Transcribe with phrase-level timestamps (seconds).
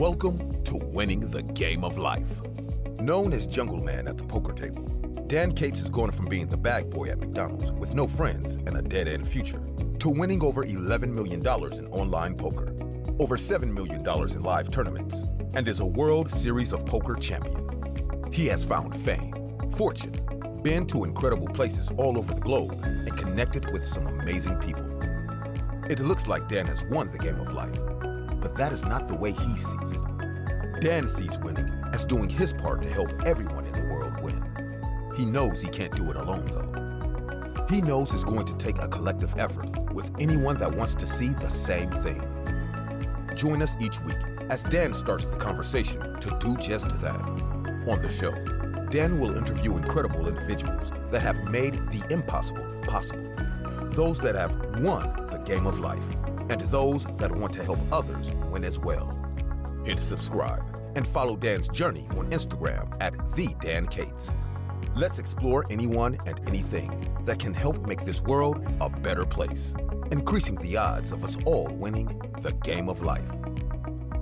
[0.00, 2.40] Welcome to Winning the Game of Life.
[3.00, 4.80] Known as Jungleman at the poker table,
[5.26, 8.78] Dan Cates has gone from being the bag boy at McDonald's with no friends and
[8.78, 9.60] a dead end future
[9.98, 12.74] to winning over $11 million in online poker,
[13.18, 15.22] over $7 million in live tournaments,
[15.52, 18.32] and is a World Series of Poker champion.
[18.32, 19.34] He has found fame,
[19.76, 20.18] fortune,
[20.62, 24.86] been to incredible places all over the globe, and connected with some amazing people.
[25.90, 27.78] It looks like Dan has won the game of life,
[28.40, 30.80] but that is not the way he sees it.
[30.80, 34.42] Dan sees winning as doing his part to help everyone in the world win.
[35.16, 37.66] He knows he can't do it alone, though.
[37.68, 41.28] He knows it's going to take a collective effort with anyone that wants to see
[41.28, 42.22] the same thing.
[43.36, 44.16] Join us each week
[44.48, 47.20] as Dan starts the conversation to do just that.
[47.86, 48.32] On the show,
[48.90, 53.32] Dan will interview incredible individuals that have made the impossible possible,
[53.90, 54.50] those that have
[54.80, 56.04] won the game of life,
[56.48, 59.16] and those that want to help others win as well.
[59.84, 60.64] Hit subscribe
[60.96, 64.30] and follow Dan's journey on Instagram at the Dan Cates.
[64.94, 69.72] Let's explore anyone and anything that can help make this world a better place,
[70.10, 72.06] increasing the odds of us all winning
[72.40, 73.30] the game of life.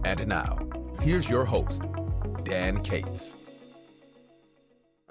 [0.05, 0.58] And now,
[1.00, 1.83] here's your host,
[2.44, 3.34] Dan Cates.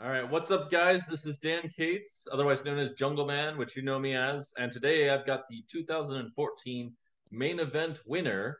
[0.02, 1.08] All right, what's up, guys?
[1.08, 4.54] This is Dan Cates, otherwise known as Jungleman, which you know me as.
[4.60, 6.94] And today I've got the 2014
[7.32, 8.60] main event winner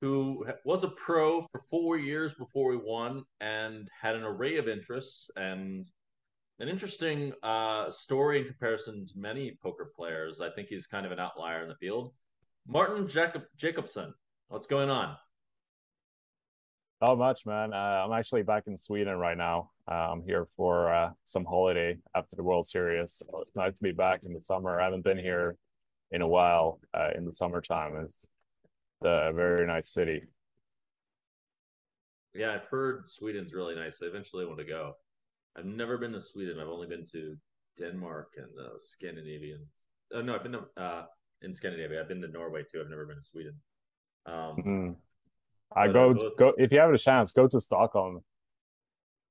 [0.00, 4.68] who was a pro for four years before we won and had an array of
[4.68, 5.86] interests and
[6.58, 10.40] an interesting uh, story in comparison to many poker players.
[10.40, 12.12] I think he's kind of an outlier in the field.
[12.66, 14.12] Martin Jacob- Jacobson,
[14.48, 15.16] what's going on?
[17.00, 17.74] Not much, man.
[17.74, 19.70] Uh, I'm actually back in Sweden right now.
[19.90, 23.20] Uh, I'm here for uh, some holiday after the World Series.
[23.20, 24.80] So it's nice to be back in the summer.
[24.80, 25.56] I haven't been here
[26.10, 27.96] in a while uh, in the summertime.
[28.02, 28.26] It's
[29.02, 30.22] a very nice city.
[32.34, 34.00] Yeah, I've heard Sweden's really nice.
[34.02, 34.94] I eventually want to go.
[35.56, 36.58] I've never been to Sweden.
[36.60, 37.36] I've only been to
[37.78, 39.60] Denmark and the Scandinavian.
[40.12, 41.04] Oh no, I've been to, uh,
[41.42, 42.00] in Scandinavia.
[42.00, 42.80] I've been to Norway too.
[42.80, 43.54] I've never been to Sweden.
[44.26, 44.90] Um, mm-hmm.
[45.74, 46.36] I go both...
[46.36, 48.22] go if you have a chance, go to Stockholm.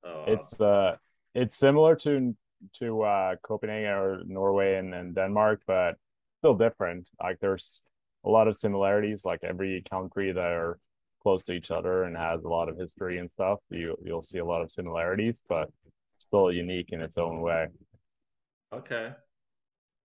[0.03, 0.95] Oh, it's uh
[1.33, 2.35] it's similar to
[2.79, 5.95] to uh Copenhagen or Norway and, and Denmark, but
[6.39, 7.07] still different.
[7.21, 7.81] Like there's
[8.25, 10.79] a lot of similarities, like every country that are
[11.21, 13.59] close to each other and has a lot of history and stuff.
[13.69, 15.69] You you'll see a lot of similarities, but
[16.17, 17.67] still unique in its own way.
[18.73, 19.11] Okay.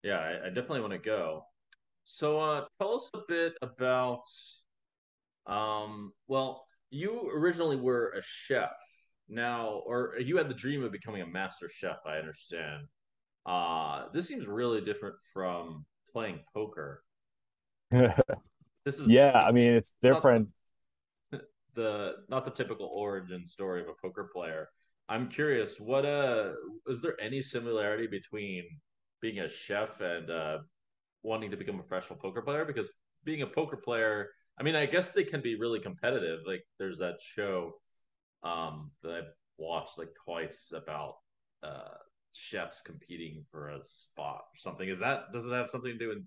[0.03, 1.44] Yeah, I, I definitely want to go.
[2.04, 4.22] So uh tell us a bit about
[5.47, 8.72] um, well, you originally were a chef
[9.28, 12.86] now, or you had the dream of becoming a master chef, I understand.
[13.47, 17.03] Uh, this seems really different from playing poker.
[18.84, 20.48] This is yeah, I mean it's different.
[21.74, 24.68] The not the typical origin story of a poker player.
[25.08, 26.52] I'm curious, what uh
[26.86, 28.64] is there any similarity between
[29.20, 30.58] being a chef and uh
[31.22, 32.64] wanting to become a professional poker player?
[32.64, 32.90] Because
[33.24, 36.40] being a poker player I mean, I guess they can be really competitive.
[36.46, 37.80] Like there's that show
[38.42, 41.14] um, that I've watched like twice about
[41.62, 41.96] uh,
[42.34, 44.88] chefs competing for a spot or something.
[44.88, 46.24] Is that does it have something to do with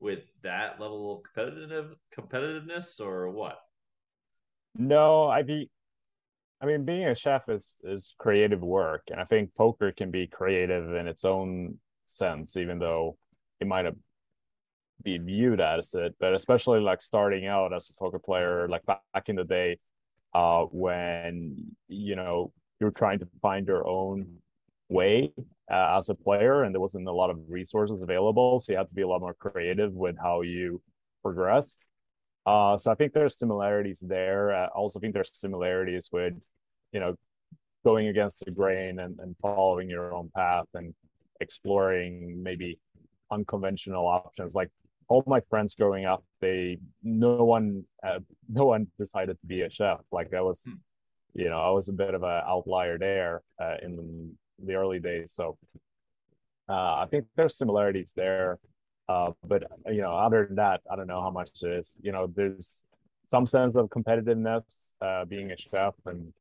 [0.00, 3.58] with that level of competitive competitiveness or what?
[4.76, 5.70] No, I be
[6.60, 10.26] I mean being a chef is is creative work and I think poker can be
[10.26, 13.16] creative in its own sense even though
[13.60, 13.96] it might have
[15.02, 19.28] be viewed as it but especially like starting out as a poker player like back
[19.28, 19.78] in the day
[20.34, 24.26] uh when you know you're trying to find your own
[24.88, 25.32] way
[25.70, 28.88] uh, as a player and there wasn't a lot of resources available so you had
[28.88, 30.80] to be a lot more creative with how you
[31.22, 31.80] progressed
[32.46, 36.32] uh so i think there's similarities there i also think there's similarities with
[36.92, 37.14] you know
[37.84, 40.94] going against the grain and, and following your own path and
[41.40, 42.78] exploring maybe
[43.30, 44.70] unconventional options like
[45.08, 49.70] all my friends growing up, they no one uh, no one decided to be a
[49.70, 50.00] chef.
[50.12, 50.74] Like I was, hmm.
[51.34, 55.32] you know, I was a bit of an outlier there uh, in the early days.
[55.32, 55.56] So
[56.68, 58.58] uh, I think there's similarities there.
[59.08, 61.96] Uh, but you know, other than that, I don't know how much it is.
[62.02, 62.82] You know, there's
[63.24, 66.32] some sense of competitiveness uh, being a chef, and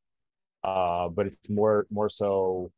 [0.63, 2.71] uh, but it's more more so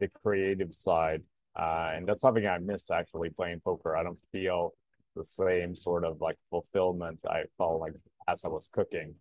[0.00, 1.22] the creative side,
[1.54, 3.94] and that's something I miss actually playing poker.
[3.94, 4.72] I don't feel
[5.14, 7.92] the same sort of like fulfillment I felt like
[8.28, 9.14] as I was cooking.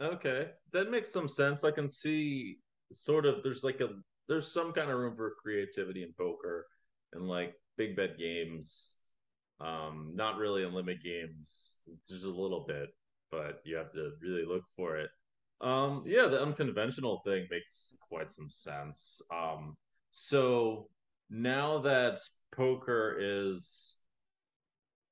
[0.00, 1.62] Okay, that makes some sense.
[1.64, 2.58] I can see
[2.92, 3.90] sort of there's like a
[4.28, 6.66] there's some kind of room for creativity in poker
[7.12, 8.96] and like big bet games.
[9.60, 12.88] Um, not really in limit games, just a little bit.
[13.30, 15.10] but you have to really look for it.
[15.60, 19.20] Um, yeah, the unconventional thing makes quite some sense.
[19.32, 19.76] Um,
[20.12, 20.88] so
[21.30, 22.20] now that
[22.52, 23.96] poker is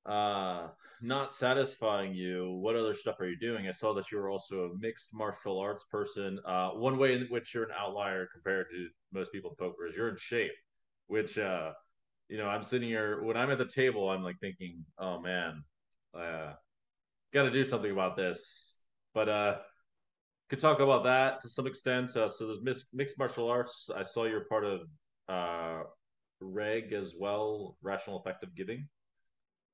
[0.07, 0.69] uh
[1.03, 3.69] not satisfying you, what other stuff are you doing?
[3.69, 6.39] I saw that you were also a mixed martial arts person.
[6.45, 9.97] Uh, one way in which you're an outlier compared to most people in poker is
[9.97, 10.53] you're in shape,
[11.07, 11.73] which, uh,
[12.29, 15.63] you know, I'm sitting here when I'm at the table, I'm like thinking, oh man,
[16.15, 16.53] uh,
[17.33, 18.77] got to do something about this.
[19.15, 19.57] But uh,
[20.49, 22.17] could talk about that to some extent.
[22.17, 23.91] Uh, so there's mixed martial arts.
[23.95, 24.81] I saw you're part of
[25.29, 25.83] uh,
[26.41, 28.89] Reg as well, Rational Effective Giving.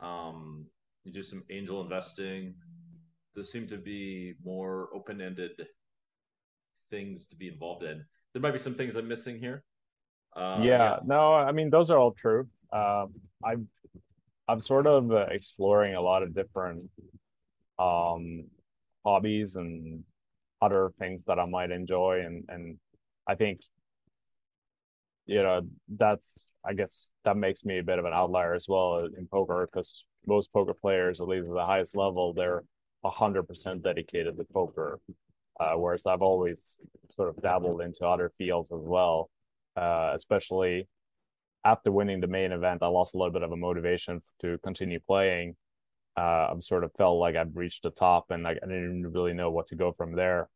[0.01, 0.67] Um,
[1.05, 2.55] you do some angel investing.
[3.35, 5.67] There seem to be more open-ended
[6.91, 8.05] things to be involved in.
[8.33, 9.65] There might be some things I'm missing here.
[10.35, 12.49] Uh, yeah, yeah, no, I mean those are all true.
[12.73, 13.13] Um,
[13.45, 13.69] I'm
[14.49, 16.91] I'm sort of uh, exploring a lot of different
[17.79, 18.45] um,
[19.05, 20.03] hobbies and
[20.61, 22.79] other things that I might enjoy, and and
[23.29, 23.61] I think
[25.27, 29.09] you know that's I guess that makes me a bit of an outlier as well
[29.17, 32.65] in poker because most poker players, at least at the highest level, they're
[33.05, 34.99] hundred percent dedicated to poker.
[35.61, 36.79] Uh, whereas I've always
[37.15, 39.31] sort of dabbled into other fields as well,
[39.77, 40.89] uh, especially
[41.65, 42.83] after winning the main event.
[42.83, 45.57] I lost a little bit of a motivation to continue playing.
[46.17, 49.33] Uh, I've sort of felt like I've reached the top and I, I didn't really
[49.33, 50.49] know what to go from there.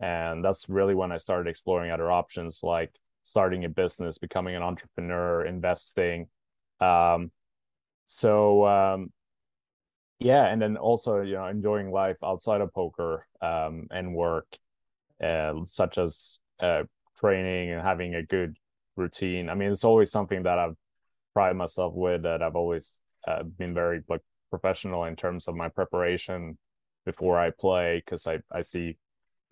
[0.00, 2.90] And that's really when I started exploring other options like
[3.22, 6.28] starting a business, becoming an entrepreneur, investing.
[6.80, 7.30] Um,
[8.10, 9.12] so um,
[10.18, 14.58] yeah, and then also you know enjoying life outside of poker um, and work,
[15.22, 16.82] uh, such as uh,
[17.18, 18.56] training and having a good
[18.96, 19.48] routine.
[19.48, 20.74] I mean, it's always something that I've
[21.34, 22.22] prided myself with.
[22.22, 26.58] That I've always uh, been very like professional in terms of my preparation
[27.06, 28.98] before I play, because I I see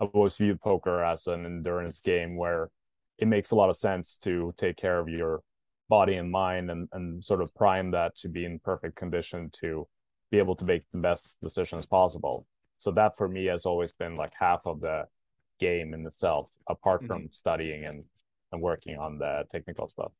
[0.00, 2.70] I've always viewed poker as an endurance game where
[3.18, 5.42] it makes a lot of sense to take care of your
[5.88, 9.86] body and mind and, and sort of prime that to be in perfect condition to
[10.30, 12.46] be able to make the best decisions possible.
[12.76, 15.04] So that for me has always been like half of the
[15.58, 17.06] game in itself, apart mm-hmm.
[17.06, 18.04] from studying and,
[18.52, 20.12] and working on the technical stuff.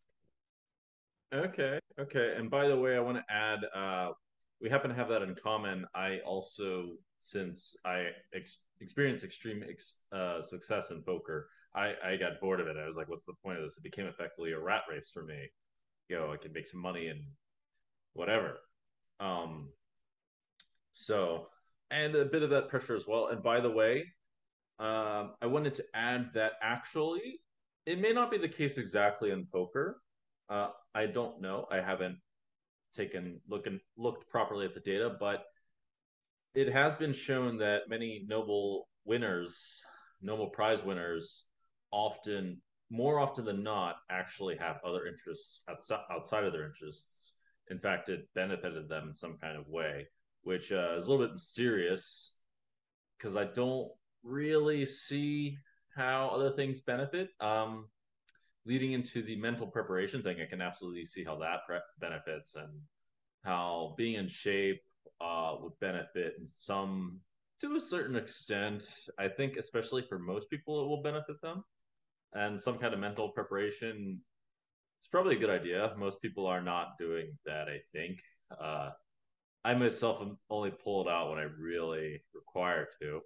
[1.32, 1.78] Okay.
[2.00, 2.34] Okay.
[2.36, 4.12] And by the way, I want to add, uh,
[4.60, 5.86] we happen to have that in common.
[5.94, 12.40] I also, since I ex- experienced extreme ex- uh, success in poker, I, I got
[12.40, 12.76] bored of it.
[12.76, 13.76] I was like, what's the point of this?
[13.76, 15.48] It became effectively a rat race for me.
[16.08, 17.20] You know, I could make some money and
[18.14, 18.58] whatever.
[19.20, 19.68] Um,
[20.92, 21.48] so,
[21.90, 23.28] and a bit of that pressure as well.
[23.28, 24.04] And by the way,
[24.78, 27.40] um, I wanted to add that actually,
[27.86, 30.00] it may not be the case exactly in poker.
[30.48, 31.66] Uh, I don't know.
[31.70, 32.18] I haven't
[32.96, 35.44] taken looking looked properly at the data, but
[36.54, 39.82] it has been shown that many Nobel winners,
[40.22, 41.44] Nobel Prize winners,
[41.90, 45.62] often, more often than not, actually have other interests
[46.10, 47.32] outside of their interests.
[47.70, 50.08] In fact, it benefited them in some kind of way,
[50.42, 52.34] which uh, is a little bit mysterious
[53.16, 53.90] because I don't
[54.22, 55.56] really see
[55.94, 57.30] how other things benefit.
[57.40, 57.88] Um,
[58.64, 62.68] leading into the mental preparation thing, I can absolutely see how that pre- benefits and
[63.44, 64.82] how being in shape
[65.20, 67.20] uh, would benefit in some
[67.60, 68.88] to a certain extent.
[69.18, 71.64] I think, especially for most people, it will benefit them
[72.34, 74.20] and some kind of mental preparation
[74.98, 75.92] it's probably a good idea.
[75.96, 78.20] Most people are not doing that i think.
[78.60, 78.90] Uh,
[79.64, 83.20] i myself only pull it out when i really require to.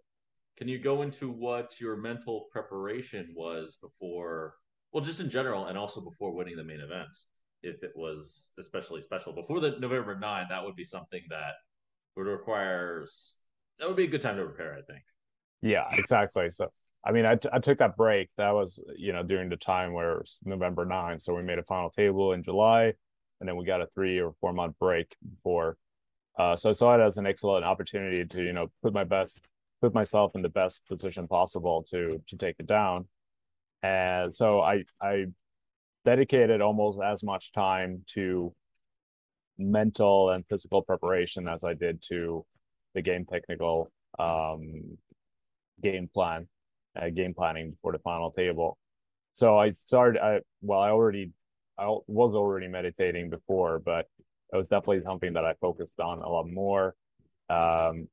[0.59, 4.55] Can you go into what your mental preparation was before
[4.93, 7.09] well just in general and also before winning the main event
[7.63, 9.33] if it was especially special?
[9.33, 11.55] Before the november 9 that would be something that
[12.17, 13.07] would require
[13.79, 15.03] that would be a good time to prepare i think.
[15.63, 16.51] Yeah exactly.
[16.51, 16.71] So
[17.05, 18.31] I mean, I, t- I took that break.
[18.37, 21.19] That was, you know, during the time where it November 9.
[21.19, 22.93] So we made a final table in July,
[23.41, 25.77] and then we got a three or four month break before.
[26.39, 29.41] Uh, so I saw it as an excellent opportunity to, you know, put my best,
[29.81, 33.09] put myself in the best position possible to to take it down.
[33.83, 35.27] And so I I
[36.05, 38.55] dedicated almost as much time to
[39.59, 42.45] mental and physical preparation as I did to
[42.95, 44.99] the game technical um,
[45.83, 46.49] game plan
[47.01, 48.79] uh, game planning for the final table.
[49.33, 50.23] So I started.
[50.23, 51.31] I well, I already
[51.79, 54.07] I was already meditating before, but
[54.53, 56.95] it was definitely something that I focused on a lot more.
[57.49, 58.09] Um,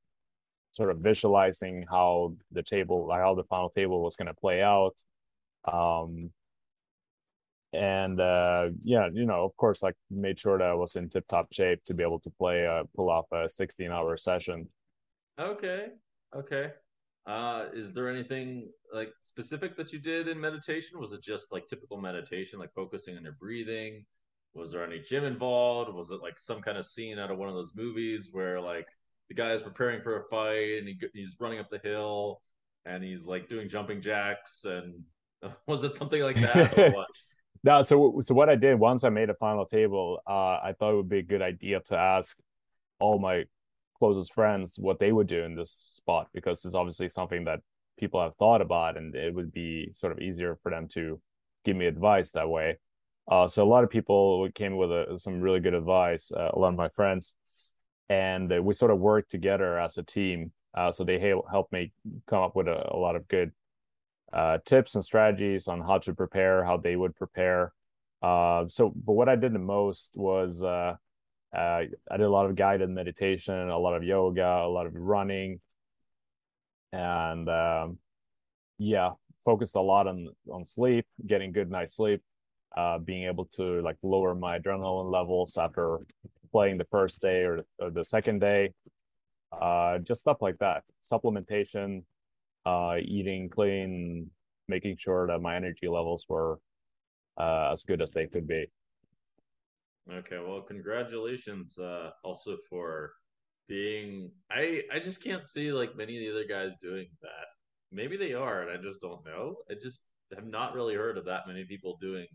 [0.72, 4.62] sort of visualizing how the table, like how the final table was going to play
[4.62, 4.96] out.
[5.66, 6.32] Um,
[7.74, 11.28] and uh, yeah, you know, of course, like made sure that I was in tip
[11.28, 14.68] top shape to be able to play, uh, pull off a 16 hour session.
[15.40, 15.90] Okay.
[16.36, 16.72] Okay.
[17.28, 21.00] Uh, is there anything like specific that you did in meditation?
[21.00, 24.06] Was it just like typical meditation, like focusing on your breathing?
[24.54, 25.94] Was there any gym involved?
[25.94, 28.88] Was it like some kind of scene out of one of those movies where like
[29.28, 32.42] the guy is preparing for a fight and he, he's running up the hill
[32.86, 35.04] and he's like doing jumping jacks and
[35.68, 37.08] was it something like that or what?
[37.64, 40.94] no, so so what I did once I made a final table, uh, I thought
[40.94, 42.38] it would be a good idea to ask
[43.00, 43.44] all my
[44.00, 47.60] closest friends what they would do in this spot because it's obviously something that
[48.00, 51.20] people have thought about and it would be sort of easier for them to
[51.66, 52.78] give me advice that way.
[53.30, 56.58] Uh, so a lot of people came with a, some really good advice uh, a
[56.58, 57.36] lot of my friends
[58.10, 61.92] and we sort of worked together as a team uh, so they helped me
[62.28, 63.52] come up with a, a lot of good
[64.32, 67.74] uh, tips and strategies on how to prepare how they would prepare.
[68.22, 70.62] Uh, so but what i did the most was
[71.56, 74.94] uh, I did a lot of guided meditation, a lot of yoga, a lot of
[74.96, 75.60] running,
[76.92, 77.98] and um,
[78.78, 79.12] yeah,
[79.44, 82.22] focused a lot on on sleep, getting good night's sleep,
[82.78, 86.00] uh, being able to like lower my adrenaline levels after
[86.52, 88.74] playing the first day or, or the second day,
[89.52, 90.84] uh, just stuff like that.
[91.04, 92.04] Supplementation,
[92.66, 94.30] uh, eating clean,
[94.68, 96.60] making sure that my energy levels were
[97.40, 98.68] uh, as good as they could be.
[100.12, 103.14] Okay, well, congratulations uh, also for
[103.68, 104.32] being.
[104.50, 107.48] I I just can't see like many of the other guys doing that.
[107.92, 109.58] Maybe they are, and I just don't know.
[109.70, 110.02] I just
[110.36, 112.28] have not really heard of that many people doing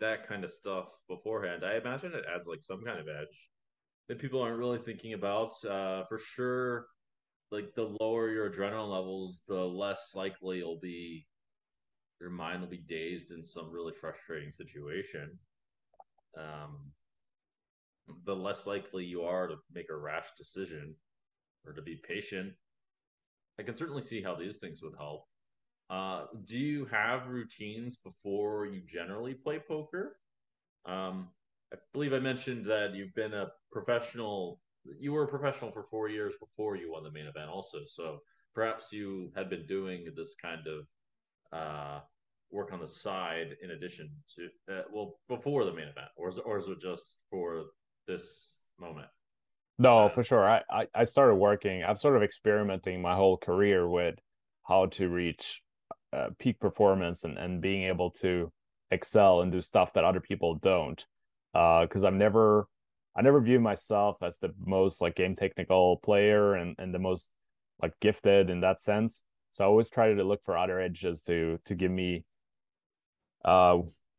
[0.00, 1.64] that kind of stuff beforehand.
[1.64, 3.48] I imagine it adds like some kind of edge
[4.08, 5.52] that people aren't really thinking about.
[5.64, 6.86] Uh, for sure,
[7.50, 11.26] like the lower your adrenaline levels, the less likely you'll be.
[12.20, 15.38] Your mind will be dazed in some really frustrating situation.
[16.36, 16.92] Um,
[18.24, 20.94] the less likely you are to make a rash decision
[21.66, 22.52] or to be patient.
[23.58, 25.24] I can certainly see how these things would help.
[25.90, 30.16] Uh, do you have routines before you generally play poker?
[30.86, 31.28] Um,
[31.72, 34.60] I believe I mentioned that you've been a professional.
[35.00, 37.78] You were a professional for four years before you won the main event, also.
[37.86, 38.18] So
[38.54, 40.86] perhaps you had been doing this kind of
[41.52, 42.00] uh,
[42.50, 46.38] work on the side in addition to, uh, well, before the main event, or is,
[46.38, 47.64] or is it just for
[48.08, 49.06] this moment?
[49.78, 50.44] No, uh, for sure.
[50.44, 51.84] I, I, I started working.
[51.84, 54.16] I'm sort of experimenting my whole career with
[54.64, 55.62] how to reach
[56.12, 58.50] uh, peak performance and, and being able to
[58.90, 61.06] excel and do stuff that other people don't.
[61.52, 62.66] Because uh, I've never,
[63.16, 67.30] I never view myself as the most like game technical player and, and the most
[67.80, 69.22] like gifted in that sense.
[69.52, 72.24] So I always try to look for other edges to to give me
[73.44, 73.78] uh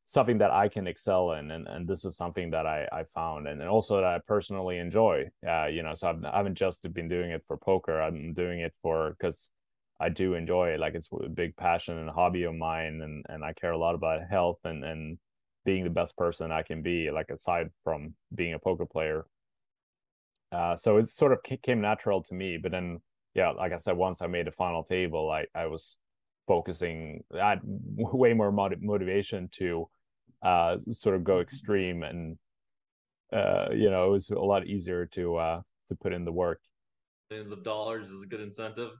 [0.09, 3.47] something that I can excel in, and and this is something that I I found,
[3.47, 5.29] and, and also that I personally enjoy.
[5.47, 8.01] Uh, you know, so I've, I haven't just been doing it for poker.
[8.01, 9.51] I'm doing it for because
[9.99, 10.79] I do enjoy it.
[10.79, 13.93] Like it's a big passion and hobby of mine, and and I care a lot
[13.93, 15.19] about health and and
[15.63, 17.11] being the best person I can be.
[17.11, 19.27] Like aside from being a poker player.
[20.51, 22.99] Uh, so it sort of came natural to me, but then
[23.35, 25.97] yeah, like I said, once I made the final table, I I was
[26.47, 29.87] focusing I had way more motivation to
[30.41, 32.37] uh, sort of go extreme and
[33.33, 36.61] uh, you know it was a lot easier to uh, to put in the work.
[37.29, 38.91] Millions of dollars is a good incentive.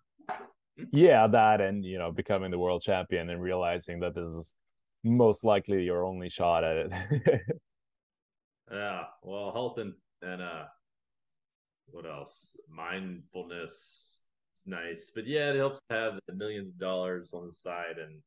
[0.92, 4.54] Yeah that and you know becoming the world champion and realizing that this is
[5.04, 7.42] most likely your only shot at it.
[8.72, 10.66] Yeah well health and and uh
[11.88, 12.56] what else?
[12.70, 14.20] Mindfulness
[14.56, 17.96] is nice but yeah it helps to have the millions of dollars on the side
[17.98, 18.22] and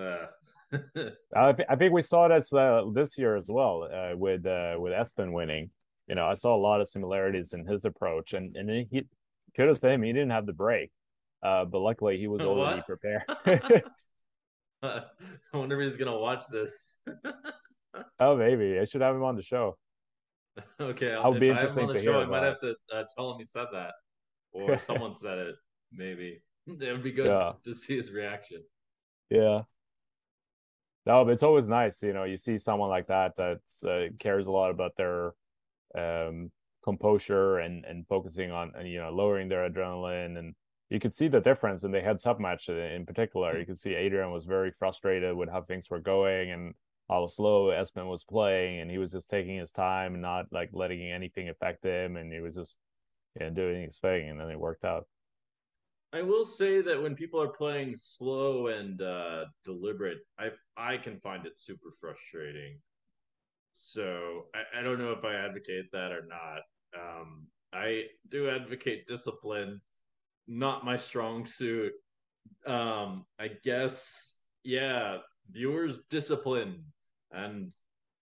[0.00, 0.26] uh
[1.36, 4.76] I, th- I think we saw that uh, this year as well uh, with uh,
[4.78, 5.70] with Espen winning.
[6.08, 9.06] You know, I saw a lot of similarities in his approach, and and he
[9.54, 10.90] could have said him he didn't have the break,
[11.42, 13.22] uh, but luckily he was already prepared.
[14.82, 15.02] I
[15.52, 16.98] wonder if he's gonna watch this.
[18.20, 19.76] oh, maybe I should have him on the show.
[20.80, 22.20] Okay, I'll be interesting I have him on the show.
[22.20, 23.92] I might have to uh, tell him he said that,
[24.52, 25.54] or someone said it.
[25.92, 27.52] Maybe it would be good yeah.
[27.64, 28.62] to see his reaction.
[29.30, 29.62] Yeah.
[31.06, 34.46] No, but it's always nice, you know, you see someone like that that uh, cares
[34.46, 35.34] a lot about their
[35.96, 36.50] um,
[36.84, 40.54] composure and and focusing on and you know lowering their adrenaline and
[40.88, 43.58] you could see the difference in the heads up match in particular.
[43.58, 46.74] You could see Adrian was very frustrated with how things were going and
[47.08, 50.70] how slow Espen was playing, and he was just taking his time and not like
[50.72, 52.76] letting anything affect him, and he was just
[53.38, 55.06] you know, doing his thing, and then it worked out.
[56.12, 61.18] I will say that when people are playing slow and uh, deliberate, I I can
[61.20, 62.78] find it super frustrating.
[63.74, 66.62] So I, I don't know if I advocate that or not.
[66.98, 69.80] Um, I do advocate discipline,
[70.46, 71.92] not my strong suit.
[72.66, 75.18] Um, I guess, yeah,
[75.50, 76.84] viewers discipline
[77.32, 77.72] and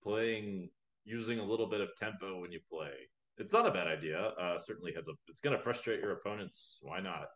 [0.03, 0.71] playing
[1.05, 2.93] using a little bit of tempo when you play.
[3.39, 4.19] It's not a bad idea.
[4.19, 5.13] Uh, certainly has a.
[5.29, 6.79] It's going to frustrate your opponents.
[6.81, 7.27] Why not?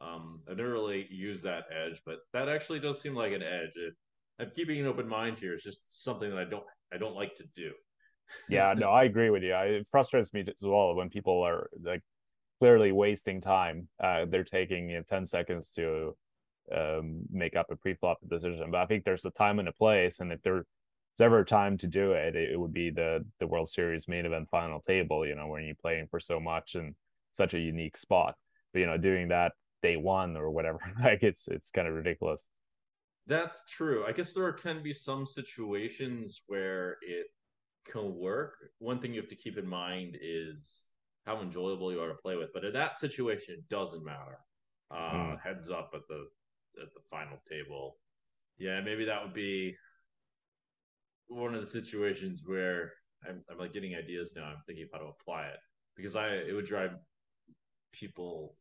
[0.00, 3.72] Um, I never really use that edge, but that actually does seem like an edge.
[3.76, 3.94] It,
[4.38, 5.54] I'm keeping an open mind here.
[5.54, 7.72] It's just something that I don't I don't like to do.
[8.48, 9.52] yeah, no, I agree with you.
[9.52, 12.02] I, it frustrates me as well when people are like
[12.58, 13.88] clearly wasting time.
[14.02, 16.16] Uh, they're taking you know, 10 seconds to
[16.74, 18.70] um, make up a pre-flop decision.
[18.70, 20.66] But I think there's a time and a place, and if there's
[21.20, 24.26] ever a time to do it, it, it would be the the World Series main
[24.26, 25.26] event final table.
[25.26, 26.94] You know, when you're playing for so much and
[27.32, 28.34] such a unique spot.
[28.72, 29.52] But you know, doing that
[29.86, 32.46] day one or whatever, like it's it's kind of ridiculous.
[33.26, 34.04] That's true.
[34.06, 37.26] I guess there can be some situations where it
[37.90, 38.54] can work.
[38.78, 40.84] One thing you have to keep in mind is
[41.26, 42.50] how enjoyable you are to play with.
[42.54, 44.38] But in that situation, it doesn't matter.
[44.92, 45.40] Uh, mm.
[45.40, 46.26] Heads up at the
[46.80, 47.96] at the final table.
[48.58, 49.74] Yeah, maybe that would be
[51.28, 52.92] one of the situations where
[53.28, 54.44] I'm, I'm like getting ideas now.
[54.44, 55.58] I'm thinking of how to apply it
[55.96, 56.92] because I it would drive
[57.92, 58.56] people.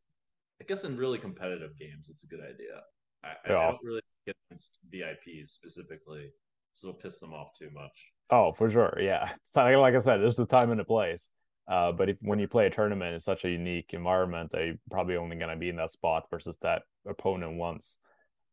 [0.62, 2.82] I guess in really competitive games, it's a good idea.
[3.24, 3.58] I, yeah.
[3.58, 6.30] I don't really get against VIPs specifically,
[6.74, 7.92] so it'll piss them off too much.
[8.30, 8.98] Oh, for sure.
[9.00, 9.32] Yeah.
[9.44, 11.30] So like I said, there's a time and a place.
[11.68, 14.80] Uh, but if when you play a tournament, it's such a unique environment that you're
[14.92, 17.98] probably only going to be in that spot versus that opponent once.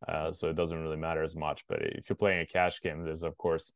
[0.09, 1.65] Uh, so it doesn't really matter as much.
[1.69, 3.73] But if you're playing a cash game, there's of course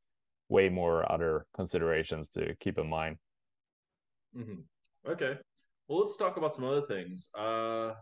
[0.48, 3.16] way more other considerations to keep in mind.
[4.36, 5.10] Mm-hmm.
[5.10, 5.34] Okay.
[5.88, 7.28] Well, let's talk about some other things.
[7.38, 7.92] Uh,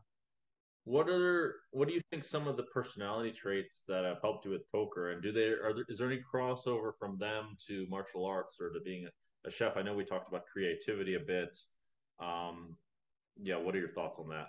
[0.84, 4.50] what are what do you think some of the personality traits that have helped you
[4.50, 8.26] with poker, and do they are there is there any crossover from them to martial
[8.26, 9.76] arts or to being a, a chef?
[9.76, 11.58] I know we talked about creativity a bit.
[12.22, 12.76] Um,
[13.42, 14.46] yeah, what are your thoughts on that?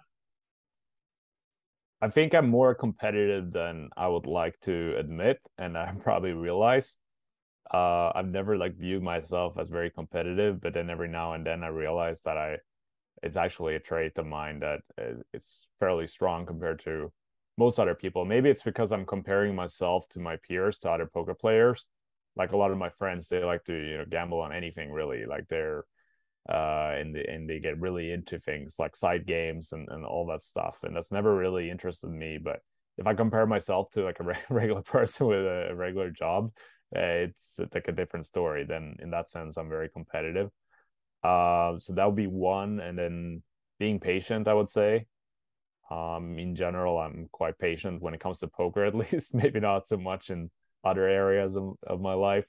[2.02, 6.98] I think I'm more competitive than I would like to admit, and I probably realize.
[7.74, 11.64] Uh, I've never like viewed myself as very competitive, but then every now and then
[11.64, 12.58] I realize that I
[13.24, 17.12] it's actually a trait of mine that uh, it's fairly strong compared to
[17.58, 18.26] most other people.
[18.26, 21.86] Maybe it's because I'm comparing myself to my peers, to other poker players.
[22.36, 25.26] Like a lot of my friends, they like to you know gamble on anything really.
[25.26, 25.86] Like they're
[26.50, 30.28] uh and they, and they get really into things like side games and, and all
[30.28, 32.60] that stuff and that's never really interested me but
[33.00, 34.24] if i compare myself to like a
[34.54, 36.52] regular person with a regular job
[36.96, 40.52] uh, it's like a different story then in that sense i'm very competitive
[41.26, 43.42] uh, so that would be one, and then
[43.80, 45.08] being patient, I would say.
[45.90, 49.34] Um, in general, I'm quite patient when it comes to poker, at least.
[49.34, 50.52] Maybe not so much in
[50.84, 52.46] other areas of, of my life,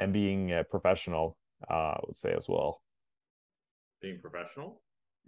[0.00, 1.36] and being a professional,
[1.70, 2.82] uh, I would say as well.
[4.02, 4.82] Being professional.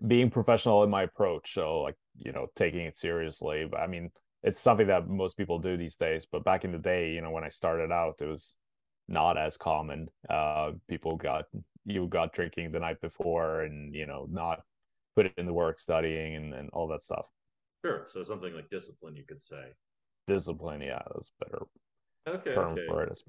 [0.06, 3.66] Being professional in my approach, so like you know, taking it seriously.
[3.70, 4.10] But I mean,
[4.42, 6.26] it's something that most people do these days.
[6.30, 8.54] But back in the day, you know, when I started out, it was
[9.08, 10.08] not as common.
[10.28, 11.44] Uh, people got
[11.86, 14.60] you got drinking the night before and you know not
[15.14, 17.26] put it in the work studying and, and all that stuff.
[17.84, 18.06] Sure.
[18.10, 19.72] So something like discipline you could say.
[20.26, 21.62] Discipline yeah that's better
[22.28, 22.86] okay term okay.
[22.88, 23.20] for it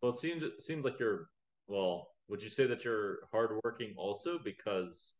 [0.00, 1.28] well it seems it seems like you're
[1.66, 4.38] well would you say that you're hardworking also?
[4.42, 5.12] Because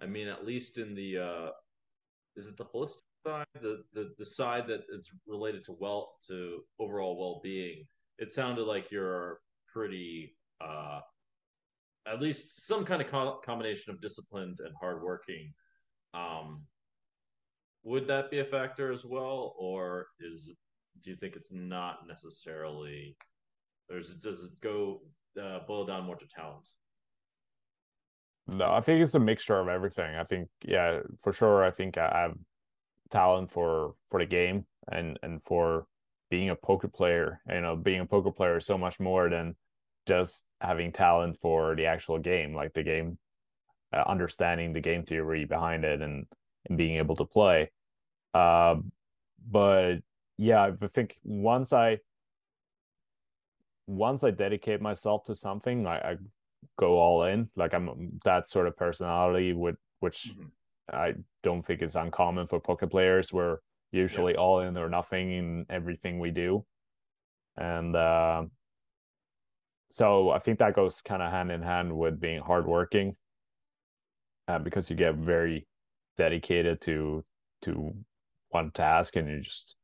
[0.00, 1.50] i mean at least in the uh
[2.36, 3.46] is it the holistic side?
[3.60, 7.84] The the, the side that it's related to well to overall well-being.
[8.18, 9.40] It sounded like you're
[9.72, 11.00] pretty uh
[12.06, 15.52] at least some kind of co- combination of disciplined and hardworking.
[16.14, 16.62] Um,
[17.82, 20.50] would that be a factor as well, or is
[21.02, 23.16] do you think it's not necessarily?
[23.90, 25.02] Or does it go
[25.40, 26.68] uh, boil down more to talent?
[28.48, 30.14] No, I think it's a mixture of everything.
[30.16, 31.64] I think, yeah, for sure.
[31.64, 32.36] I think I have
[33.10, 35.86] talent for for the game and and for
[36.30, 37.40] being a poker player.
[37.48, 39.54] You know, being a poker player is so much more than
[40.06, 43.18] just having talent for the actual game, like the game,
[43.92, 46.26] uh, understanding the game theory behind it, and
[46.68, 47.70] and being able to play.
[48.34, 48.76] Uh,
[49.50, 49.96] but
[50.38, 51.98] yeah, I think once I
[53.86, 56.16] once I dedicate myself to something, I, I
[56.78, 57.48] go all in.
[57.56, 60.46] Like I'm that sort of personality with which mm-hmm.
[60.92, 63.32] I don't think it's uncommon for poker players.
[63.32, 63.58] We're
[63.92, 64.40] usually yeah.
[64.40, 66.64] all in or nothing in everything we do.
[67.56, 68.44] And uh,
[69.90, 73.16] so I think that goes kind of hand in hand with being hardworking,
[74.48, 75.66] uh, because you get very
[76.16, 77.24] dedicated to
[77.62, 77.94] to
[78.50, 79.74] one task and you just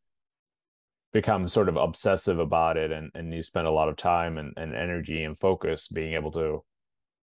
[1.12, 4.54] become sort of obsessive about it and, and you spend a lot of time and,
[4.56, 6.64] and energy and focus being able to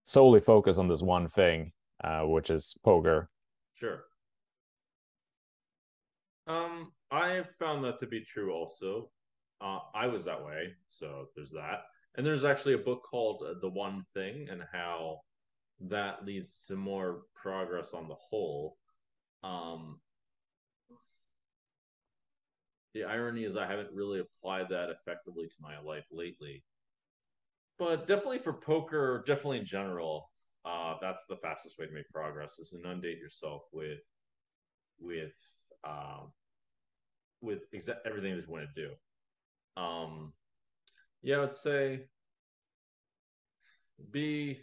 [0.04, 1.72] solely focus on this one thing
[2.04, 3.30] uh, which is poker
[3.76, 4.04] sure
[6.48, 9.10] Um, I found that to be true also.
[9.60, 11.84] Uh, I was that way, so there's that.
[12.18, 15.20] And there's actually a book called uh, The One Thing and how
[15.82, 18.76] that leads to more progress on the whole.
[19.44, 20.00] Um,
[22.96, 26.64] the irony is, I haven't really applied that effectively to my life lately.
[27.78, 30.32] But definitely for poker, definitely in general,
[30.66, 34.00] uh, that's the fastest way to make progress is inundate yourself with
[35.00, 35.34] with
[35.88, 36.34] um,
[37.42, 39.82] with exa- everything that you want to do.
[39.82, 40.34] Um,
[41.22, 42.02] yeah, I would say
[44.12, 44.60] be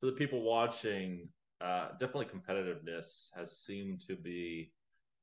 [0.00, 1.28] for the people watching.
[1.60, 4.72] Uh, definitely, competitiveness has seemed to be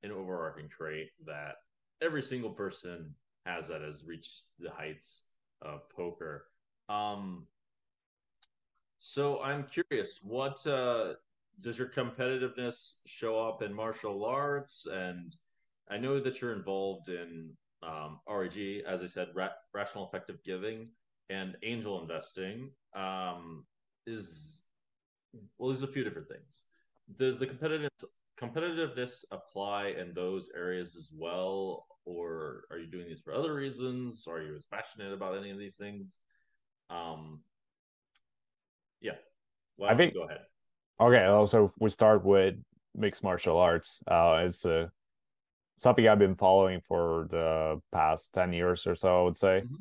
[0.03, 1.55] an overarching trait that
[2.01, 3.13] every single person
[3.45, 5.23] has that has reached the heights
[5.61, 6.45] of poker.
[6.87, 7.45] Um,
[8.99, 11.13] so I'm curious, what uh,
[11.59, 14.87] does your competitiveness show up in martial arts?
[14.91, 15.35] And
[15.89, 17.51] I know that you're involved in
[17.83, 20.89] um, REG, as I said, ra- rational effective giving
[21.29, 22.71] and angel investing.
[22.95, 23.65] Um,
[24.05, 24.61] is
[25.57, 26.63] well, there's a few different things.
[27.17, 27.89] Does the competitive
[28.39, 34.25] competitiveness apply in those areas as well, or are you doing these for other reasons?
[34.27, 36.17] Are you as passionate about any of these things?
[36.89, 37.41] Um,
[39.01, 39.13] yeah,
[39.77, 40.41] well, I think go ahead.
[40.99, 42.55] Okay, also we start with
[42.95, 44.01] mixed martial arts.
[44.07, 44.87] Uh, it's uh,
[45.79, 49.21] something I've been following for the past ten years or so.
[49.21, 49.75] I would say mm-hmm.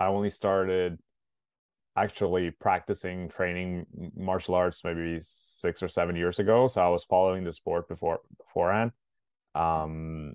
[0.00, 0.98] I only started
[1.96, 6.66] actually practicing training martial arts maybe six or seven years ago.
[6.66, 8.90] So I was following the sport before beforehand.
[9.54, 10.34] Um,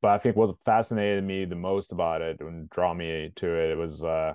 [0.00, 3.70] but I think what fascinated me the most about it and draw me to it,
[3.70, 4.34] it was uh,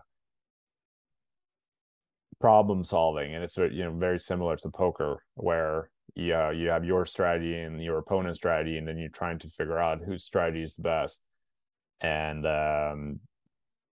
[2.40, 7.06] problem solving, and it's you know very similar to poker, where uh, you have your
[7.06, 10.76] strategy and your opponent's strategy, and then you're trying to figure out whose strategy is
[10.76, 11.22] the best,
[12.02, 13.20] and um,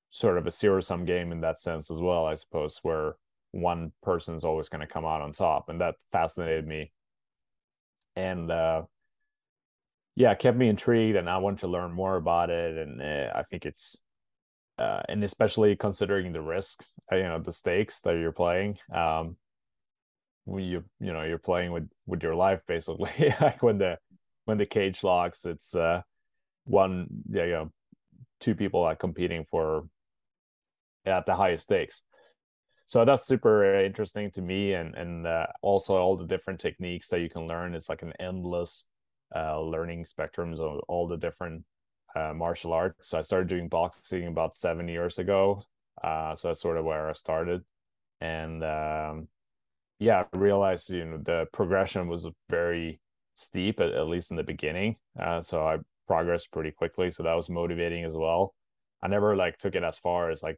[0.09, 3.15] sort of a zero sum game in that sense as well, I suppose, where
[3.51, 6.91] one person is always going to come out on top, and that fascinated me,
[8.15, 8.83] and uh,
[10.15, 13.43] yeah, kept me intrigued, and I wanted to learn more about it, and uh, I
[13.43, 13.97] think it's
[14.77, 18.77] uh, and especially considering the risks, uh, you know, the stakes that you're playing.
[18.93, 19.37] Um,
[20.47, 23.97] you you know you're playing with with your life basically, like when the
[24.45, 26.01] when the cage locks, it's uh
[26.65, 27.71] one yeah you know
[28.39, 29.83] two people are competing for
[31.05, 32.03] at the highest stakes.
[32.85, 37.21] So that's super interesting to me, and and uh, also all the different techniques that
[37.21, 37.73] you can learn.
[37.73, 38.83] It's like an endless
[39.33, 41.63] uh, learning spectrums of all the different
[42.15, 43.07] uh, martial arts.
[43.07, 45.63] So I started doing boxing about seven years ago.
[46.03, 47.63] Uh, so that's sort of where I started,
[48.19, 49.27] and um,
[50.01, 52.99] yeah, I realized you know the progression was very
[53.35, 54.95] steep at, at least in the beginning.
[55.17, 57.11] Uh, so I progressed pretty quickly.
[57.11, 58.55] So that was motivating as well.
[59.03, 60.57] I never like took it as far as like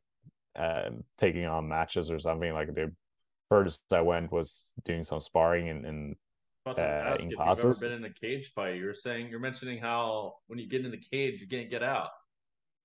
[0.56, 2.53] um, taking on matches or something.
[2.53, 2.93] Like the
[3.49, 6.15] furthest I went was doing some sparring and, and
[6.65, 7.63] uh, if classes.
[7.63, 8.77] you've ever been in a cage fight.
[8.77, 12.12] You're saying you're mentioning how when you get in the cage, you can't get out.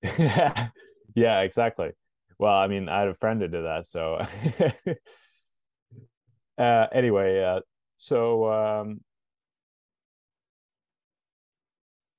[0.03, 0.71] yeah,
[1.15, 1.91] yeah, exactly.
[2.37, 4.25] Well, I mean, I had a friend who did that, so.
[6.59, 7.61] uh, anyway, uh,
[7.99, 9.01] so um,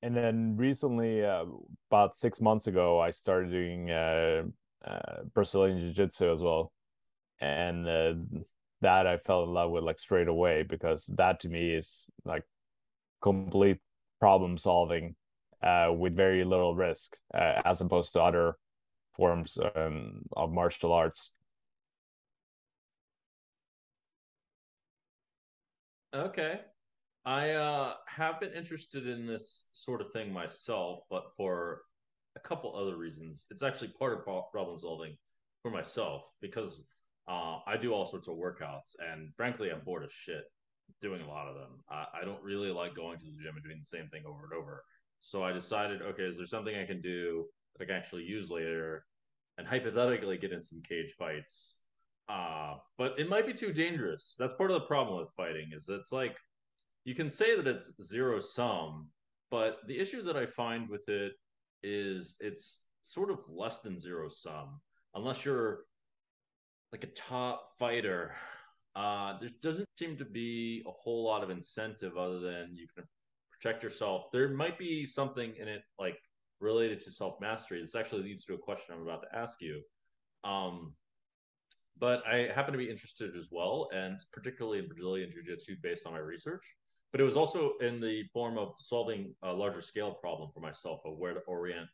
[0.01, 1.45] and then recently, uh,
[1.89, 4.43] about six months ago, I started doing uh,
[4.85, 6.71] uh, Brazilian Jiu Jitsu as well,
[7.41, 8.13] and uh,
[8.81, 12.43] that I fell in love with like straight away because that to me is like
[13.21, 13.79] complete
[14.19, 15.15] problem solving
[15.61, 18.55] uh, with very little risk uh, as opposed to other
[19.15, 21.31] forms um, of martial arts.
[26.13, 26.59] Okay.
[27.25, 31.81] I uh, have been interested in this sort of thing myself, but for
[32.35, 33.45] a couple other reasons.
[33.51, 35.17] It's actually part of problem solving
[35.61, 36.83] for myself because
[37.27, 40.45] uh, I do all sorts of workouts, and frankly, I'm bored of shit
[41.01, 41.83] doing a lot of them.
[41.89, 44.45] I, I don't really like going to the gym and doing the same thing over
[44.45, 44.83] and over.
[45.21, 47.45] So I decided, okay, is there something I can do
[47.77, 49.05] that I can actually use later,
[49.57, 51.75] and hypothetically get in some cage fights?
[52.29, 54.35] Uh, but it might be too dangerous.
[54.37, 55.71] That's part of the problem with fighting.
[55.75, 56.37] Is it's like
[57.05, 59.07] you can say that it's zero sum,
[59.49, 61.33] but the issue that I find with it
[61.81, 64.79] is it's sort of less than zero sum
[65.15, 65.85] unless you're
[66.91, 68.35] like a top fighter,
[68.95, 73.05] uh, there doesn't seem to be a whole lot of incentive other than you can
[73.51, 74.25] protect yourself.
[74.33, 76.17] There might be something in it like
[76.59, 77.81] related to self mastery.
[77.81, 79.81] This actually leads to a question I'm about to ask you.
[80.43, 80.93] Um,
[81.99, 86.05] but I happen to be interested as well, and particularly in Brazilian Jiu Jitsu based
[86.05, 86.63] on my research.
[87.11, 91.01] but it was also in the form of solving a larger scale problem for myself
[91.05, 91.89] of where to orient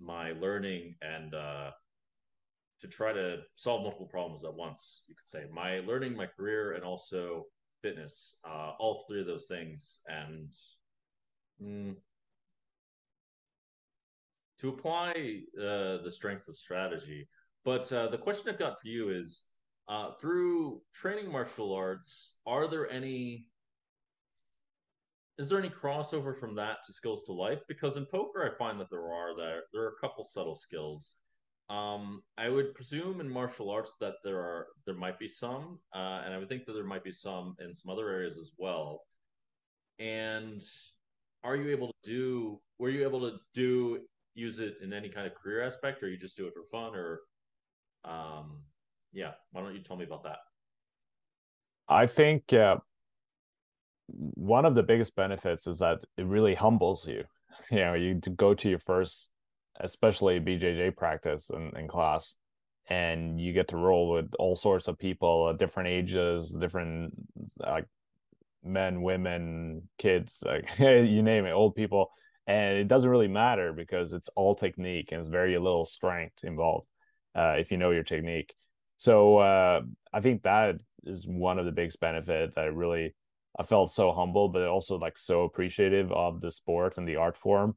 [0.00, 1.70] my learning and uh,
[2.80, 5.04] to try to solve multiple problems at once.
[5.08, 7.46] You could say my learning, my career, and also
[7.82, 8.34] fitness.
[8.44, 10.52] Uh, all three of those things, and
[11.62, 11.94] mm,
[14.60, 17.28] to apply uh, the strengths of strategy.
[17.66, 19.42] But uh, the question I've got for you is
[19.88, 23.48] uh, through training martial arts, are there any
[25.38, 27.58] is there any crossover from that to skills to life?
[27.68, 31.16] Because in poker, I find that there are there there are a couple subtle skills.
[31.68, 36.22] Um, I would presume in martial arts that there are there might be some, uh,
[36.24, 39.02] and I would think that there might be some in some other areas as well.
[39.98, 40.62] And
[41.42, 42.60] are you able to do?
[42.78, 44.02] Were you able to do
[44.34, 46.94] use it in any kind of career aspect, or you just do it for fun,
[46.94, 47.22] or
[48.06, 48.62] um,
[49.12, 49.32] yeah?
[49.52, 50.38] Why don't you tell me about that?
[51.88, 52.76] I think uh,
[54.08, 57.24] one of the biggest benefits is that it really humbles you.
[57.70, 59.30] You know, you go to your first,
[59.80, 62.36] especially BJJ practice in, in class,
[62.88, 67.14] and you get to roll with all sorts of people at different ages, different
[67.58, 67.86] like
[68.62, 72.10] men, women, kids, like you name it, old people.
[72.46, 76.86] And it doesn't really matter because it's all technique and it's very little strength involved
[77.36, 78.54] uh, if you know your technique.
[78.96, 83.14] So uh, I think that is one of the biggest benefit that I really
[83.58, 87.36] I felt so humble, but also like so appreciative of the sport and the art
[87.36, 87.76] form.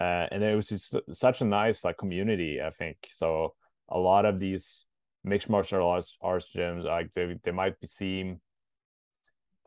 [0.00, 2.96] Uh, and it was just such a nice like community, I think.
[3.10, 3.54] So
[3.88, 4.86] a lot of these
[5.22, 8.40] mixed martial arts, arts gyms, like they, they might be seem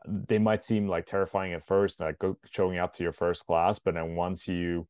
[0.06, 2.16] they might seem like terrifying at first, like
[2.50, 4.86] showing up to your first class, but then once you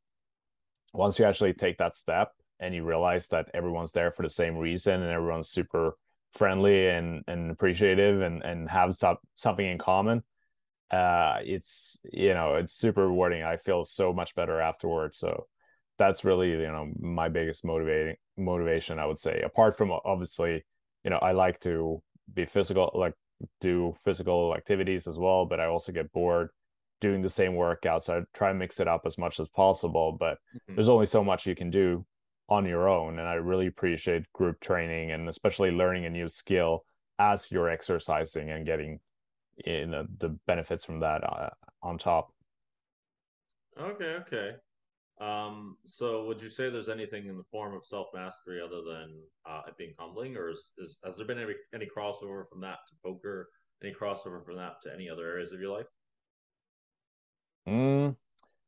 [0.92, 4.56] once you actually take that step and you realize that everyone's there for the same
[4.56, 5.96] reason and everyone's super
[6.34, 10.22] friendly and and appreciative and and have some, something in common
[10.90, 13.42] uh it's you know it's super rewarding.
[13.42, 15.18] I feel so much better afterwards.
[15.18, 15.46] So
[15.98, 19.42] that's really you know my biggest motivating motivation i would say.
[19.44, 20.64] Apart from obviously
[21.04, 22.02] you know i like to
[22.34, 23.14] be physical like
[23.60, 26.50] do physical activities as well but i also get bored
[27.00, 30.16] doing the same workout so i try and mix it up as much as possible
[30.18, 30.74] but mm-hmm.
[30.74, 32.04] there's only so much you can do
[32.48, 36.84] on your own and i really appreciate group training and especially learning a new skill
[37.18, 39.00] as you're exercising and getting
[39.64, 41.50] you know the benefits from that uh,
[41.82, 42.32] on top.
[43.80, 44.50] Okay, okay.
[45.20, 49.20] Um, so would you say there's anything in the form of self mastery other than
[49.48, 52.78] uh, it being humbling, or is, is, has there been any any crossover from that
[52.88, 53.48] to poker?
[53.82, 55.86] Any crossover from that to any other areas of your life?
[57.68, 58.16] Mm,